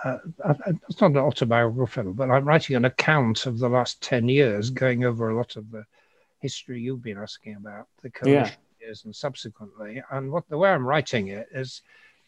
uh, 0.04 0.18
it's 0.88 1.00
not 1.00 1.12
an 1.12 1.18
autobiographical, 1.18 2.14
but 2.14 2.32
I'm 2.32 2.44
writing 2.44 2.74
an 2.74 2.86
account 2.86 3.46
of 3.46 3.60
the 3.60 3.68
last 3.68 4.02
10 4.02 4.28
years, 4.28 4.70
going 4.70 5.04
over 5.04 5.30
a 5.30 5.36
lot 5.36 5.54
of 5.54 5.70
the 5.70 5.84
history 6.40 6.80
you've 6.80 7.00
been 7.00 7.18
asking 7.18 7.54
about, 7.54 7.86
the 8.02 8.10
coalition 8.10 8.58
yeah. 8.80 8.86
years 8.86 9.04
and 9.04 9.14
subsequently. 9.14 10.02
And 10.10 10.32
what 10.32 10.48
the 10.48 10.58
way 10.58 10.70
I'm 10.70 10.84
writing 10.84 11.28
it 11.28 11.46
is 11.54 11.82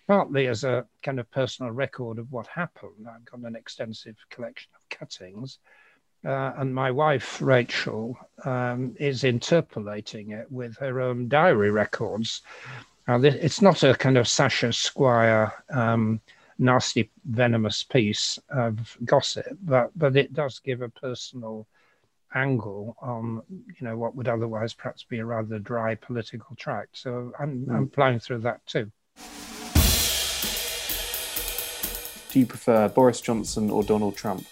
partly 0.08 0.46
as 0.46 0.64
a 0.64 0.86
kind 1.02 1.20
of 1.20 1.30
personal 1.30 1.70
record 1.70 2.18
of 2.18 2.32
what 2.32 2.46
happened. 2.46 3.06
I've 3.08 3.24
got 3.26 3.40
an 3.40 3.54
extensive 3.54 4.16
collection 4.30 4.70
of 4.74 4.88
cuttings. 4.88 5.58
Uh, 6.24 6.52
and 6.56 6.74
my 6.74 6.90
wife, 6.90 7.40
Rachel, 7.40 8.18
um, 8.44 8.96
is 8.98 9.22
interpolating 9.22 10.32
it 10.32 10.50
with 10.50 10.76
her 10.78 11.00
own 11.00 11.28
diary 11.28 11.70
records. 11.70 12.40
Now, 13.06 13.22
it's 13.22 13.62
not 13.62 13.82
a 13.84 13.94
kind 13.94 14.18
of 14.18 14.26
Sasha 14.26 14.72
Swire 14.72 15.52
um, 15.70 16.20
nasty, 16.58 17.10
venomous 17.26 17.84
piece 17.84 18.38
of 18.48 18.96
gossip, 19.04 19.46
but 19.62 19.90
but 19.96 20.16
it 20.16 20.32
does 20.32 20.58
give 20.58 20.82
a 20.82 20.88
personal 20.88 21.66
angle 22.34 22.96
on 23.00 23.42
you 23.48 23.86
know 23.86 23.96
what 23.96 24.14
would 24.14 24.28
otherwise 24.28 24.74
perhaps 24.74 25.04
be 25.04 25.18
a 25.20 25.24
rather 25.24 25.58
dry 25.58 25.94
political 25.94 26.56
tract. 26.56 26.98
So 26.98 27.32
I'm 27.38 27.66
mm. 27.66 27.74
I'm 27.74 27.88
ploughing 27.88 28.18
through 28.18 28.40
that 28.40 28.66
too. 28.66 28.90
Do 32.38 32.42
you 32.42 32.46
prefer 32.46 32.88
Boris 32.88 33.20
Johnson 33.20 33.68
or 33.68 33.82
Donald 33.82 34.14
Trump? 34.14 34.46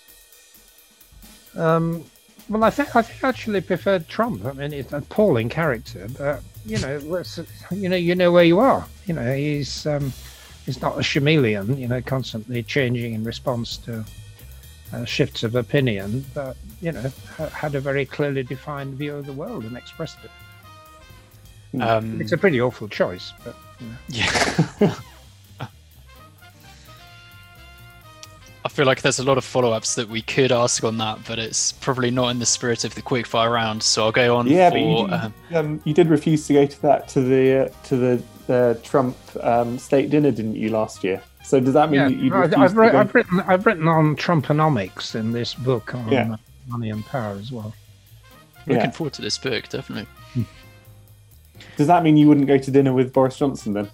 Um, 1.54 2.04
well, 2.48 2.64
I 2.64 2.70
think 2.70 2.96
I 2.96 3.02
think 3.02 3.22
I 3.22 3.28
actually 3.28 3.60
prefer 3.60 4.00
Trump. 4.00 4.44
I 4.44 4.50
mean, 4.54 4.72
it's 4.72 4.92
an 4.92 5.04
appalling 5.04 5.48
character, 5.48 6.08
but 6.18 6.42
you 6.64 6.78
know, 6.78 6.98
you 7.70 7.88
know, 7.88 7.94
you 7.94 8.16
know 8.16 8.32
where 8.32 8.42
you 8.42 8.58
are. 8.58 8.84
You 9.06 9.14
know, 9.14 9.32
he's 9.32 9.86
um, 9.86 10.12
is 10.66 10.82
not 10.82 10.98
a 10.98 11.04
chameleon, 11.04 11.78
you 11.78 11.86
know, 11.86 12.02
constantly 12.02 12.64
changing 12.64 13.14
in 13.14 13.22
response 13.22 13.76
to 13.76 14.04
uh, 14.92 15.04
shifts 15.04 15.44
of 15.44 15.54
opinion, 15.54 16.24
but 16.34 16.56
you 16.80 16.90
know, 16.90 17.12
ha- 17.36 17.50
had 17.50 17.76
a 17.76 17.80
very 17.80 18.04
clearly 18.04 18.42
defined 18.42 18.94
view 18.94 19.14
of 19.14 19.26
the 19.26 19.32
world 19.32 19.62
and 19.62 19.76
expressed 19.76 20.18
it. 20.24 21.80
Um, 21.80 22.20
it's 22.20 22.32
a 22.32 22.36
pretty 22.36 22.60
awful 22.60 22.88
choice, 22.88 23.32
but 23.44 23.54
you 23.78 23.86
know. 23.86 23.96
yeah. 24.08 24.94
I 28.66 28.68
feel 28.68 28.84
like 28.84 29.00
there's 29.00 29.20
a 29.20 29.22
lot 29.22 29.38
of 29.38 29.44
follow-ups 29.44 29.94
that 29.94 30.08
we 30.08 30.22
could 30.22 30.50
ask 30.50 30.82
on 30.82 30.98
that, 30.98 31.20
but 31.24 31.38
it's 31.38 31.70
probably 31.70 32.10
not 32.10 32.30
in 32.30 32.40
the 32.40 32.46
spirit 32.46 32.82
of 32.82 32.96
the 32.96 33.00
quickfire 33.00 33.52
round. 33.52 33.80
So 33.80 34.06
I'll 34.06 34.10
go 34.10 34.36
on. 34.36 34.48
Yeah, 34.48 34.70
for, 34.70 34.74
but 34.74 34.80
you, 34.80 34.96
um, 35.14 35.34
um, 35.54 35.80
you, 35.84 35.94
did 35.94 36.08
refuse 36.08 36.48
to 36.48 36.52
go 36.52 36.66
to 36.66 36.82
that 36.82 37.06
to 37.10 37.20
the 37.20 37.66
uh, 37.66 37.68
to 37.84 37.96
the 37.96 38.22
the 38.48 38.80
Trump 38.82 39.16
um, 39.40 39.78
state 39.78 40.10
dinner, 40.10 40.32
didn't 40.32 40.56
you, 40.56 40.70
last 40.70 41.04
year? 41.04 41.22
So 41.44 41.60
does 41.60 41.74
that 41.74 41.92
mean 41.92 42.00
yeah, 42.00 42.08
you? 42.08 42.34
I've, 42.34 42.54
I've, 42.54 42.76
re- 42.76 42.90
I've, 42.90 43.14
written 43.14 43.40
I've 43.42 43.66
written 43.66 43.86
on 43.86 44.16
Trumponomics 44.16 45.14
in 45.14 45.30
this 45.30 45.54
book 45.54 45.94
on 45.94 46.08
yeah. 46.08 46.34
money 46.66 46.90
and 46.90 47.06
power 47.06 47.36
as 47.36 47.52
well. 47.52 47.72
Looking 48.66 48.82
yeah. 48.82 48.90
forward 48.90 49.12
to 49.12 49.22
this 49.22 49.38
book, 49.38 49.68
definitely. 49.68 50.08
Does 51.76 51.86
that 51.86 52.02
mean 52.02 52.16
you 52.16 52.26
wouldn't 52.26 52.48
go 52.48 52.58
to 52.58 52.70
dinner 52.72 52.92
with 52.92 53.12
Boris 53.12 53.38
Johnson 53.38 53.74
then? 53.74 53.90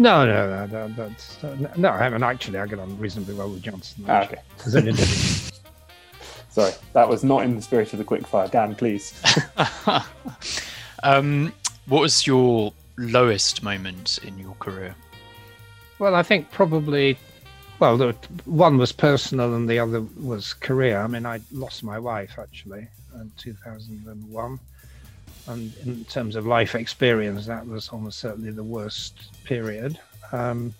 No, 0.00 0.24
no, 0.24 0.48
no, 0.48 0.66
no, 0.66 0.88
that's, 0.96 1.44
uh, 1.44 1.54
no. 1.76 1.90
I 1.90 1.98
haven't 1.98 2.22
actually. 2.22 2.58
I 2.58 2.66
get 2.66 2.78
on 2.78 2.98
reasonably 2.98 3.34
well 3.34 3.50
with 3.50 3.62
Johnson. 3.62 4.02
Ah, 4.08 4.24
okay. 4.24 4.38
Sorry, 6.48 6.72
that 6.94 7.06
was 7.06 7.22
not 7.22 7.44
in 7.44 7.54
the 7.54 7.60
spirit 7.60 7.92
of 7.92 7.98
the 7.98 8.04
quickfire. 8.06 8.50
Dan, 8.50 8.74
please. 8.74 9.22
um, 11.02 11.52
what 11.84 12.00
was 12.00 12.26
your 12.26 12.72
lowest 12.96 13.62
moment 13.62 14.18
in 14.22 14.38
your 14.38 14.54
career? 14.54 14.96
Well, 15.98 16.14
I 16.14 16.22
think 16.22 16.50
probably, 16.50 17.18
well, 17.78 17.98
the, 17.98 18.16
one 18.46 18.78
was 18.78 18.92
personal 18.92 19.54
and 19.54 19.68
the 19.68 19.78
other 19.78 20.00
was 20.18 20.54
career. 20.54 20.98
I 20.98 21.08
mean, 21.08 21.26
I 21.26 21.40
lost 21.52 21.84
my 21.84 21.98
wife 21.98 22.38
actually 22.38 22.88
in 23.16 23.30
2001. 23.36 24.60
And 25.50 25.72
in 25.84 26.04
terms 26.04 26.36
of 26.36 26.46
life 26.46 26.74
experience, 26.74 27.46
that 27.46 27.66
was 27.66 27.88
almost 27.88 28.18
certainly 28.18 28.50
the 28.50 28.62
worst 28.62 29.44
period. 29.44 29.98
Um, 30.32 30.74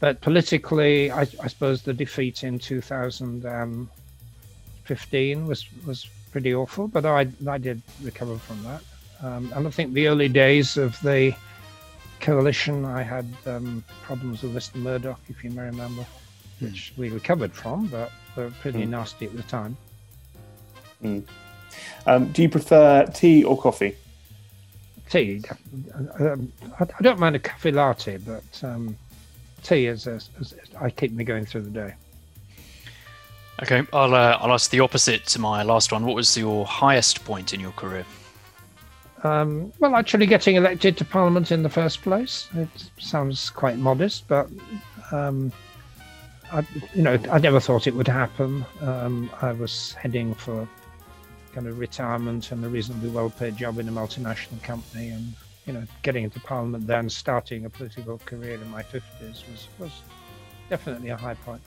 but 0.00 0.20
politically, 0.20 1.10
I, 1.10 1.22
I, 1.22 1.48
suppose 1.48 1.82
the 1.82 1.94
defeat 1.94 2.44
in 2.44 2.58
2015 2.58 5.46
was 5.46 5.66
was 5.86 6.08
pretty 6.30 6.54
awful. 6.54 6.88
But 6.88 7.06
I 7.06 7.28
I 7.46 7.58
did 7.58 7.82
recover 8.02 8.38
from 8.38 8.62
that. 8.64 8.82
Um, 9.22 9.52
and 9.54 9.66
I 9.66 9.70
think 9.70 9.92
the 9.92 10.08
early 10.08 10.28
days 10.28 10.76
of 10.76 11.00
the 11.02 11.34
coalition, 12.20 12.84
I 12.84 13.02
had 13.02 13.26
um, 13.46 13.84
problems 14.02 14.42
with 14.42 14.54
Mr. 14.54 14.76
Murdoch, 14.76 15.20
if 15.28 15.44
you 15.44 15.50
may 15.50 15.64
remember, 15.64 16.02
mm. 16.02 16.06
which 16.60 16.92
we 16.96 17.10
recovered 17.10 17.52
from, 17.52 17.88
but 17.88 18.10
were 18.36 18.50
pretty 18.60 18.84
mm. 18.84 18.88
nasty 18.88 19.26
at 19.26 19.36
the 19.36 19.42
time. 19.42 19.76
Mm. 21.02 21.24
Um, 22.06 22.32
do 22.32 22.42
you 22.42 22.48
prefer 22.48 23.06
tea 23.06 23.44
or 23.44 23.60
coffee? 23.60 23.96
Tea. 25.08 25.42
Um, 26.18 26.52
I, 26.78 26.84
I 26.84 27.02
don't 27.02 27.18
mind 27.18 27.36
a 27.36 27.38
cafe 27.38 27.72
latte, 27.72 28.18
but 28.18 28.62
um, 28.62 28.96
tea 29.62 29.86
is, 29.86 30.06
is, 30.06 30.30
is, 30.40 30.54
I 30.80 30.90
keep 30.90 31.12
me 31.12 31.24
going 31.24 31.44
through 31.44 31.62
the 31.62 31.70
day. 31.70 31.94
Okay, 33.62 33.82
I'll 33.92 34.14
uh, 34.14 34.38
I'll 34.40 34.52
ask 34.52 34.70
the 34.70 34.80
opposite 34.80 35.26
to 35.26 35.38
my 35.38 35.62
last 35.62 35.92
one. 35.92 36.06
What 36.06 36.16
was 36.16 36.36
your 36.36 36.64
highest 36.64 37.24
point 37.24 37.52
in 37.52 37.60
your 37.60 37.72
career? 37.72 38.06
Um, 39.22 39.70
well, 39.80 39.96
actually, 39.96 40.26
getting 40.26 40.56
elected 40.56 40.96
to 40.96 41.04
Parliament 41.04 41.52
in 41.52 41.62
the 41.62 41.68
first 41.68 42.00
place. 42.00 42.48
It 42.54 42.68
sounds 42.98 43.50
quite 43.50 43.76
modest, 43.76 44.26
but 44.28 44.48
um, 45.12 45.52
I, 46.50 46.66
you 46.94 47.02
know, 47.02 47.18
I 47.30 47.38
never 47.38 47.60
thought 47.60 47.86
it 47.86 47.94
would 47.94 48.08
happen. 48.08 48.64
Um, 48.80 49.30
I 49.42 49.52
was 49.52 49.92
heading 49.92 50.34
for 50.34 50.66
kind 51.52 51.66
of 51.66 51.78
retirement 51.78 52.52
and 52.52 52.64
a 52.64 52.68
reasonably 52.68 53.10
well-paid 53.10 53.56
job 53.56 53.78
in 53.78 53.88
a 53.88 53.92
multinational 53.92 54.62
company, 54.62 55.10
and 55.10 55.34
you 55.66 55.72
know, 55.72 55.84
getting 56.02 56.24
into 56.24 56.40
Parliament 56.40 56.86
then, 56.86 57.08
starting 57.08 57.64
a 57.64 57.70
political 57.70 58.18
career 58.18 58.54
in 58.54 58.70
my 58.70 58.82
fifties 58.82 59.44
was 59.50 59.68
was 59.78 60.02
definitely 60.68 61.10
a 61.10 61.16
high 61.16 61.34
point. 61.34 61.62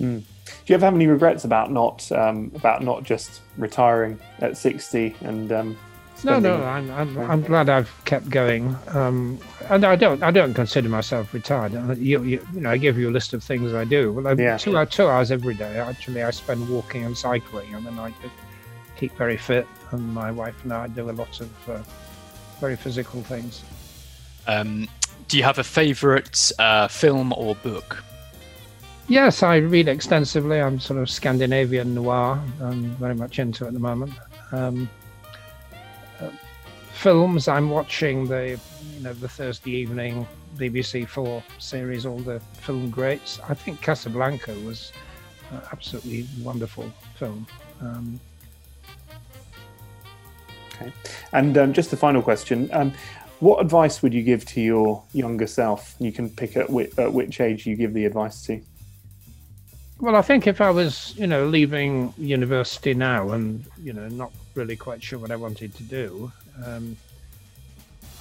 Mm. 0.00 0.20
Do 0.20 0.52
you 0.66 0.74
ever 0.74 0.84
have 0.84 0.94
any 0.94 1.06
regrets 1.06 1.44
about 1.44 1.70
not 1.70 2.10
um, 2.12 2.50
about 2.54 2.82
not 2.82 3.02
just 3.02 3.40
retiring 3.56 4.18
at 4.40 4.56
sixty 4.56 5.14
and? 5.20 5.52
Um, 5.52 5.78
no, 6.24 6.38
no, 6.38 6.64
I'm, 6.64 6.90
I'm, 6.92 7.18
I'm, 7.18 7.42
glad 7.42 7.68
I've 7.68 7.92
kept 8.06 8.30
going, 8.30 8.74
um, 8.88 9.38
and 9.68 9.84
I 9.84 9.96
don't 9.96 10.22
I 10.22 10.30
don't 10.30 10.54
consider 10.54 10.88
myself 10.88 11.34
retired. 11.34 11.72
You, 11.98 12.24
you, 12.24 12.46
you 12.54 12.60
know, 12.62 12.70
I 12.70 12.78
give 12.78 12.96
you 12.96 13.10
a 13.10 13.12
list 13.12 13.34
of 13.34 13.44
things 13.44 13.74
I 13.74 13.84
do. 13.84 14.12
Well, 14.14 14.26
I, 14.26 14.32
yeah. 14.32 14.56
two, 14.56 14.82
two 14.86 15.06
hours 15.08 15.30
every 15.30 15.54
day. 15.54 15.78
Actually, 15.78 16.22
I 16.22 16.30
spend 16.30 16.66
walking 16.70 17.04
and 17.04 17.16
cycling, 17.16 17.74
and 17.74 17.84
then 17.84 17.98
I 17.98 18.14
keep 18.96 19.12
very 19.16 19.36
fit. 19.36 19.66
And 19.92 20.12
my 20.12 20.30
wife 20.30 20.56
and 20.64 20.72
I 20.72 20.88
do 20.88 21.10
a 21.10 21.12
lot 21.12 21.40
of 21.40 21.68
uh, 21.68 21.82
very 22.60 22.76
physical 22.76 23.22
things. 23.22 23.62
Um, 24.46 24.88
do 25.28 25.36
you 25.36 25.42
have 25.42 25.58
a 25.58 25.64
favourite 25.64 26.52
uh, 26.58 26.88
film 26.88 27.32
or 27.36 27.54
book? 27.56 28.02
Yes, 29.08 29.42
I 29.42 29.56
read 29.56 29.88
extensively. 29.88 30.60
I'm 30.60 30.80
sort 30.80 30.98
of 31.00 31.08
Scandinavian 31.08 31.94
noir. 31.94 32.40
I'm 32.60 32.90
very 32.96 33.14
much 33.14 33.38
into 33.38 33.66
at 33.66 33.72
the 33.72 33.78
moment. 33.78 34.12
Um, 34.50 34.88
uh, 36.20 36.30
films. 36.92 37.46
I'm 37.46 37.70
watching 37.70 38.26
the, 38.26 38.58
you 38.96 39.02
know, 39.02 39.12
the 39.12 39.28
Thursday 39.28 39.70
evening 39.72 40.26
BBC 40.56 41.06
Four 41.06 41.42
series, 41.58 42.04
all 42.04 42.18
the 42.18 42.40
film 42.60 42.90
greats. 42.90 43.38
I 43.48 43.54
think 43.54 43.80
Casablanca 43.80 44.54
was 44.64 44.92
an 45.52 45.60
absolutely 45.70 46.26
wonderful 46.42 46.92
film. 47.16 47.46
Um, 47.80 48.18
okay, 50.80 50.92
and 51.32 51.56
um, 51.58 51.72
just 51.72 51.90
the 51.90 51.96
final 51.96 52.22
question: 52.22 52.68
um, 52.72 52.92
What 53.40 53.60
advice 53.60 54.02
would 54.02 54.14
you 54.14 54.22
give 54.22 54.44
to 54.46 54.60
your 54.60 55.02
younger 55.12 55.46
self? 55.46 55.94
You 55.98 56.12
can 56.12 56.30
pick 56.30 56.56
at, 56.56 56.70
which, 56.70 56.96
at 56.98 57.12
which 57.12 57.40
age 57.40 57.66
you 57.66 57.76
give 57.76 57.94
the 57.94 58.04
advice 58.04 58.42
to. 58.46 58.60
Well, 59.98 60.14
I 60.14 60.20
think 60.20 60.46
if 60.46 60.60
I 60.60 60.70
was, 60.70 61.14
you 61.16 61.26
know, 61.26 61.46
leaving 61.46 62.12
university 62.18 62.92
now 62.92 63.30
and, 63.30 63.64
you 63.82 63.94
know, 63.94 64.08
not 64.08 64.30
really 64.54 64.76
quite 64.76 65.02
sure 65.02 65.18
what 65.18 65.30
I 65.30 65.36
wanted 65.36 65.74
to 65.74 65.82
do, 65.84 66.30
um, 66.66 66.98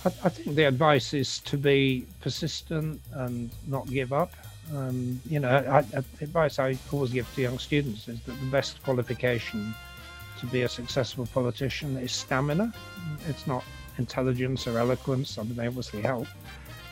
I, 0.06 0.08
I, 0.24 0.30
think 0.30 0.56
the 0.56 0.64
advice 0.64 1.14
is 1.14 1.40
to 1.40 1.58
be 1.58 2.08
persistent 2.22 3.02
and 3.12 3.50
not 3.68 3.90
give 3.90 4.14
up. 4.14 4.32
Um, 4.74 5.20
you 5.30 5.40
know, 5.42 5.50
I, 5.50 5.80
I, 5.80 6.04
advice 6.22 6.60
I 6.60 6.78
always 6.94 7.12
give 7.12 7.28
to 7.36 7.42
young 7.42 7.60
students 7.60 8.08
is 8.08 8.22
that 8.22 8.40
the 8.40 8.48
best 8.48 8.82
qualification 8.84 9.76
to 10.40 10.46
be 10.48 10.64
a 10.64 10.70
successful 10.70 11.26
politician 11.34 11.98
is 11.98 12.12
stamina. 12.12 12.74
It's 13.28 13.48
not 13.48 13.64
intelligence 13.98 14.68
or 14.68 14.78
eloquence. 14.78 15.38
I 15.38 15.44
mean, 15.44 15.56
they 15.56 15.68
obviously 15.68 16.02
help 16.02 16.28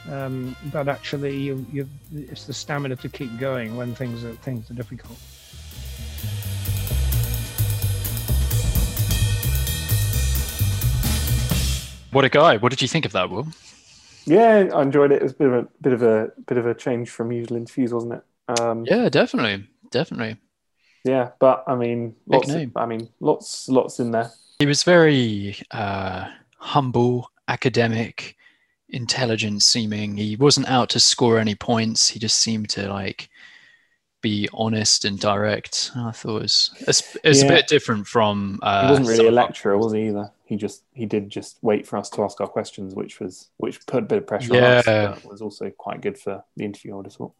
um, 0.09 0.55
but 0.71 0.87
actually 0.87 1.37
you, 1.37 1.65
you, 1.71 1.89
it's 2.13 2.45
the 2.45 2.53
stamina 2.53 2.95
to 2.97 3.09
keep 3.09 3.37
going 3.39 3.77
when 3.77 3.95
things 3.95 4.23
are 4.23 4.33
things 4.33 4.69
are 4.69 4.73
difficult. 4.73 5.17
What 12.11 12.25
a 12.25 12.29
guy! 12.29 12.57
What 12.57 12.69
did 12.69 12.81
you 12.81 12.87
think 12.87 13.05
of 13.05 13.11
that, 13.13 13.29
Will? 13.29 13.47
Yeah, 14.25 14.69
I 14.73 14.81
enjoyed 14.81 15.11
it. 15.11 15.21
It 15.21 15.23
was 15.23 15.31
a 15.31 15.35
bit 15.35 15.47
of 15.47 15.53
a 15.53 15.67
bit 15.81 15.93
of 15.93 16.03
a 16.03 16.31
bit 16.45 16.57
of 16.57 16.67
a 16.67 16.75
change 16.75 17.09
from 17.09 17.31
usual 17.31 17.57
interviews, 17.57 17.93
wasn't 17.93 18.13
it? 18.13 18.59
Um, 18.59 18.85
yeah, 18.85 19.09
definitely, 19.09 19.67
definitely. 19.89 20.37
Yeah, 21.03 21.31
but 21.39 21.63
I 21.67 21.75
mean, 21.75 22.15
lots 22.27 22.49
Of, 22.49 22.71
I 22.75 22.85
mean, 22.85 23.09
lots, 23.19 23.67
lots 23.67 23.99
in 23.99 24.11
there. 24.11 24.31
He 24.59 24.65
was 24.65 24.83
very 24.83 25.57
uh, 25.71 26.29
humble, 26.57 27.29
academic 27.47 28.37
intelligent 28.89 29.63
seeming. 29.63 30.15
He 30.15 30.35
wasn't 30.35 30.69
out 30.69 30.89
to 30.91 30.99
score 30.99 31.39
any 31.39 31.55
points. 31.55 32.07
He 32.07 32.19
just 32.19 32.37
seemed 32.37 32.69
to 32.69 32.87
like 32.87 33.29
be 34.21 34.47
honest 34.53 35.03
and 35.03 35.19
direct. 35.19 35.91
I 35.95 36.11
thought 36.11 36.37
it 36.37 36.41
was 36.43 36.71
it's, 36.87 37.17
it's 37.23 37.41
yeah. 37.41 37.45
a 37.45 37.49
bit 37.49 37.67
different 37.67 38.07
from. 38.07 38.59
Uh, 38.61 38.85
he 38.85 38.89
wasn't 38.91 39.07
really 39.09 39.27
a 39.27 39.31
lecturer, 39.31 39.77
was 39.77 39.93
he 39.93 40.07
either? 40.07 40.31
He 40.45 40.55
just 40.55 40.83
he 40.93 41.05
did 41.05 41.29
just 41.29 41.57
wait 41.61 41.85
for 41.85 41.97
us 41.97 42.09
to 42.11 42.23
ask 42.23 42.39
our 42.39 42.47
questions, 42.47 42.95
which 42.95 43.19
was 43.19 43.49
which 43.57 43.85
put 43.85 44.03
a 44.03 44.05
bit 44.07 44.19
of 44.19 44.27
pressure 44.27 44.53
yeah. 44.53 44.81
on 44.87 44.93
us. 44.93 45.19
But 45.21 45.31
was 45.31 45.41
also 45.41 45.69
quite 45.71 46.01
good 46.01 46.17
for 46.17 46.43
the 46.55 46.63
interview. 46.63 46.93
I 46.93 46.95
would 46.97 47.05
have 47.07 47.13
thought. 47.13 47.33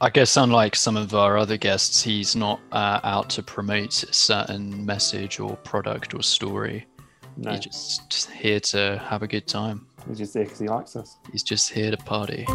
I 0.00 0.10
guess 0.10 0.36
unlike 0.36 0.76
some 0.76 0.96
of 0.96 1.12
our 1.12 1.36
other 1.36 1.56
guests, 1.56 2.00
he's 2.00 2.36
not 2.36 2.60
uh, 2.70 3.00
out 3.02 3.28
to 3.30 3.42
promote 3.42 4.04
a 4.04 4.12
certain 4.12 4.86
message 4.86 5.40
or 5.40 5.56
product 5.56 6.14
or 6.14 6.22
story. 6.22 6.86
No. 7.36 7.50
He's 7.50 7.98
just 8.08 8.30
here 8.30 8.60
to 8.60 9.02
have 9.04 9.24
a 9.24 9.26
good 9.26 9.48
time. 9.48 9.88
He's 10.06 10.18
just 10.18 10.34
there 10.34 10.44
because 10.44 10.60
he 10.60 10.68
likes 10.68 10.94
us. 10.94 11.16
He's 11.32 11.42
just 11.42 11.70
here 11.70 11.90
to 11.90 11.96
party. 11.96 12.46